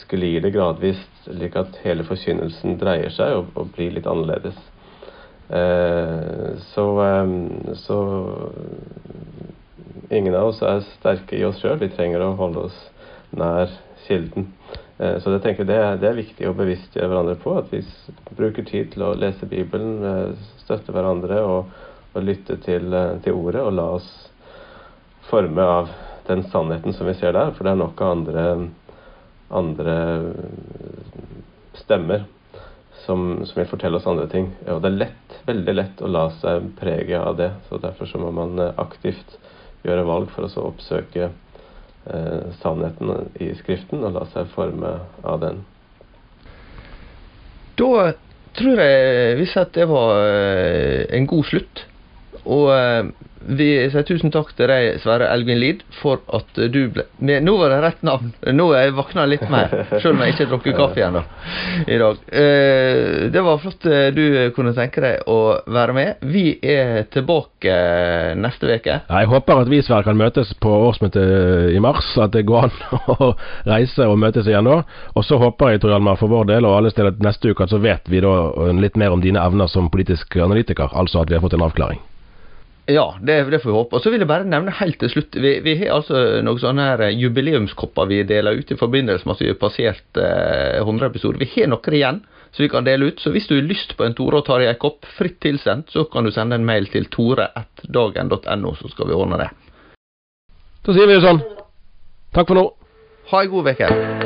sklir 0.00 0.40
det 0.40 0.54
gradvis 0.54 1.02
slik 1.26 1.58
at 1.60 1.76
hele 1.84 2.06
forkynnelsen 2.08 2.78
dreier 2.80 3.12
seg 3.12 3.34
og, 3.36 3.50
og 3.52 3.68
blir 3.76 3.92
litt 3.92 4.08
annerledes. 4.08 4.56
Eh, 5.48 6.56
så, 6.72 6.86
eh, 7.04 7.74
så 7.74 7.98
ingen 10.10 10.34
av 10.34 10.54
oss 10.54 10.62
er 10.62 10.82
sterke 10.96 11.38
i 11.38 11.44
oss 11.46 11.60
sjøl. 11.62 11.78
Vi 11.84 11.92
trenger 11.92 12.24
å 12.24 12.34
holde 12.40 12.66
oss 12.70 12.80
nær 13.36 13.70
kilden. 14.06 14.50
Eh, 14.98 15.18
så 15.20 15.34
jeg 15.34 15.42
tenker 15.44 15.68
det, 15.68 15.78
det, 16.00 16.08
er 16.08 16.16
viktig 16.16 16.48
å 16.48 16.54
bevisstgjøre 16.56 17.10
hverandre 17.10 17.36
på. 17.42 17.56
At 17.60 17.72
vi 17.72 17.82
bruker 18.38 18.64
tid 18.68 18.94
til 18.94 19.04
å 19.04 19.14
lese 19.18 19.48
Bibelen, 19.50 19.98
eh, 20.00 20.46
støtte 20.64 20.94
hverandre 20.96 21.42
og, 21.44 21.74
og 22.14 22.24
lytte 22.24 22.56
til, 22.64 22.88
eh, 22.94 23.18
til, 23.24 23.36
ordet. 23.36 23.64
Og 23.66 23.76
la 23.76 23.90
oss 23.98 24.08
forme 25.28 25.68
av 25.80 25.92
den 26.30 26.46
sannheten 26.52 26.96
som 26.96 27.08
vi 27.08 27.16
ser 27.18 27.36
der. 27.36 27.52
For 27.56 27.66
det 27.66 27.74
er 27.74 27.82
nok 27.82 28.00
av 28.00 28.14
andre, 28.16 28.46
andre 29.60 29.98
stemmer 31.76 32.24
som, 33.04 33.44
som, 33.44 33.60
vil 33.60 33.68
fortelle 33.68 34.00
oss 34.00 34.08
andre 34.08 34.30
ting. 34.32 34.48
Og 34.64 34.80
det 34.82 34.94
er 34.94 35.00
lett, 35.04 35.40
veldig 35.46 35.74
lett 35.76 36.00
å 36.02 36.10
la 36.10 36.28
seg 36.40 36.72
prege 36.80 37.20
av 37.20 37.36
det. 37.38 37.52
Så 37.68 37.82
derfor 37.82 38.08
så 38.08 38.22
må 38.22 38.32
man 38.34 38.56
aktivt 38.72 39.36
gjøre 39.86 40.08
valg 40.08 40.32
for 40.32 40.48
å 40.48 40.70
oppsøke 40.72 41.28
eh, 42.12 42.52
sannheten 42.60 43.30
i 43.40 43.52
Skriften 43.58 44.04
og 44.06 44.16
la 44.16 44.26
seg 44.32 44.52
forme 44.54 44.92
av 45.24 45.40
den. 45.42 45.64
Da 47.76 48.12
tror 48.56 48.80
jeg 48.80 49.36
vi 49.40 49.48
at 49.60 49.74
det 49.76 49.88
var 49.90 50.22
eh, 50.24 51.04
en 51.16 51.28
god 51.28 51.44
slutt. 51.50 51.84
Og 52.46 52.70
eh, 52.74 53.26
vi 53.46 53.68
sier 53.92 54.02
tusen 54.06 54.32
takk 54.34 54.48
til 54.58 54.66
deg, 54.70 54.96
Sverre 55.02 55.28
Elgvin 55.30 55.60
Lid, 55.60 55.82
for 56.00 56.22
at 56.34 56.48
du 56.56 56.80
ble 56.90 57.04
med, 57.22 57.44
Nå 57.46 57.54
var 57.60 57.70
det 57.70 57.78
rett 57.84 58.02
navn. 58.06 58.32
Nå 58.56 58.66
er 58.74 58.88
jeg 58.88 58.96
våkna 58.96 59.26
litt 59.28 59.44
mer, 59.52 59.70
selv 59.92 60.16
om 60.16 60.24
jeg 60.24 60.34
ikke 60.34 60.42
har 60.44 60.50
drukket 60.50 60.78
kaffe 60.78 61.00
igjen 61.00 61.18
i 61.86 61.98
dag. 62.00 62.24
Eh, 62.42 63.28
det 63.32 63.44
var 63.46 63.60
flott 63.62 63.86
eh, 63.86 64.08
du 64.16 64.24
kunne 64.56 64.74
tenke 64.76 65.04
deg 65.04 65.30
å 65.30 65.38
være 65.70 65.96
med. 65.96 66.24
Vi 66.26 66.46
er 66.58 67.06
tilbake 67.12 67.76
neste 68.40 68.72
uke. 68.72 68.98
Jeg 69.06 69.30
håper 69.30 69.62
at 69.62 69.70
vi 69.70 69.82
Sverre 69.84 70.08
kan 70.08 70.18
møtes 70.18 70.50
på 70.62 70.72
årsmøtet 70.88 71.70
i 71.76 71.82
mars. 71.82 72.08
At 72.22 72.34
det 72.34 72.46
går 72.48 72.66
an 72.66 72.74
å 73.14 73.30
reise 73.68 74.08
og 74.10 74.18
møtes 74.22 74.50
igjen 74.50 74.66
da. 74.66 74.80
Og 75.14 75.26
så 75.26 75.38
håper 75.42 75.74
jeg, 75.74 75.84
Tor 75.84 75.94
Hjalmar, 75.94 76.18
for 76.18 76.32
vår 76.32 76.50
del 76.50 76.66
og 76.66 76.80
alle 76.80 76.94
steder 76.94 77.14
neste 77.22 77.52
uke, 77.52 77.66
at 77.68 77.74
så 77.74 77.82
vet 77.82 78.10
vi 78.10 78.24
da 78.24 78.34
litt 78.74 78.98
mer 78.98 79.14
om 79.14 79.22
dine 79.22 79.42
evner 79.42 79.70
som 79.70 79.92
politisk 79.92 80.38
analytiker. 80.40 80.90
Altså 80.96 81.22
at 81.22 81.30
vi 81.30 81.38
har 81.38 81.44
fått 81.44 81.58
en 81.58 81.66
avklaring. 81.68 82.02
Ja, 82.86 83.16
det, 83.20 83.42
det, 83.50 83.58
får 83.58 83.70
vi 83.70 83.76
håpe. 83.76 83.96
Og 83.98 84.02
så 84.02 84.12
vil 84.12 84.22
jeg 84.22 84.30
bare 84.30 84.46
nevne 84.46 84.74
helt 84.78 85.00
til 85.02 85.10
slutt. 85.10 85.34
Vi, 85.42 85.56
vi 85.64 85.74
har 85.80 85.96
altså 85.96 86.20
noen 86.46 86.62
sånne 86.62 86.84
her 86.92 87.02
jubileumskopper 87.18 88.06
vi 88.10 88.20
deler 88.28 88.60
ut 88.60 88.70
i 88.70 88.78
forbindelse 88.78 89.26
med 89.26 89.34
at 89.34 89.42
vi 89.42 89.50
har 89.50 89.58
passert 89.58 90.20
eh, 90.22 90.78
100 90.84 91.10
episoder. 91.10 91.42
Vi 91.42 91.50
har 91.56 91.72
noen 91.72 91.98
igjen 91.98 92.22
som 92.52 92.62
vi 92.62 92.70
kan 92.70 92.86
dele 92.86 93.10
ut. 93.10 93.18
Så 93.20 93.34
hvis 93.34 93.50
du 93.50 93.56
har 93.56 93.66
lyst 93.66 93.96
på 93.98 94.06
en 94.06 94.14
Tore 94.14 94.38
og 94.38 94.46
Tarjei 94.46 94.76
kopp 94.78 95.08
fritt 95.18 95.40
tilsendt, 95.42 95.90
så 95.90 96.06
kan 96.12 96.24
du 96.24 96.30
sende 96.34 96.60
en 96.60 96.68
mail 96.68 96.86
til 96.92 97.10
tore.dagen.no, 97.10 98.74
så 98.78 98.94
skal 98.94 99.10
vi 99.10 99.18
ordne 99.18 99.42
det. 99.42 99.50
Da 100.86 100.94
sier 100.94 101.10
vi 101.10 101.18
det 101.18 101.26
sånn. 101.26 101.42
Takk 102.36 102.46
for 102.46 102.62
nå. 102.62 102.68
Ha 103.32 103.42
ei 103.42 103.50
god 103.50 103.74
uke. 103.74 104.25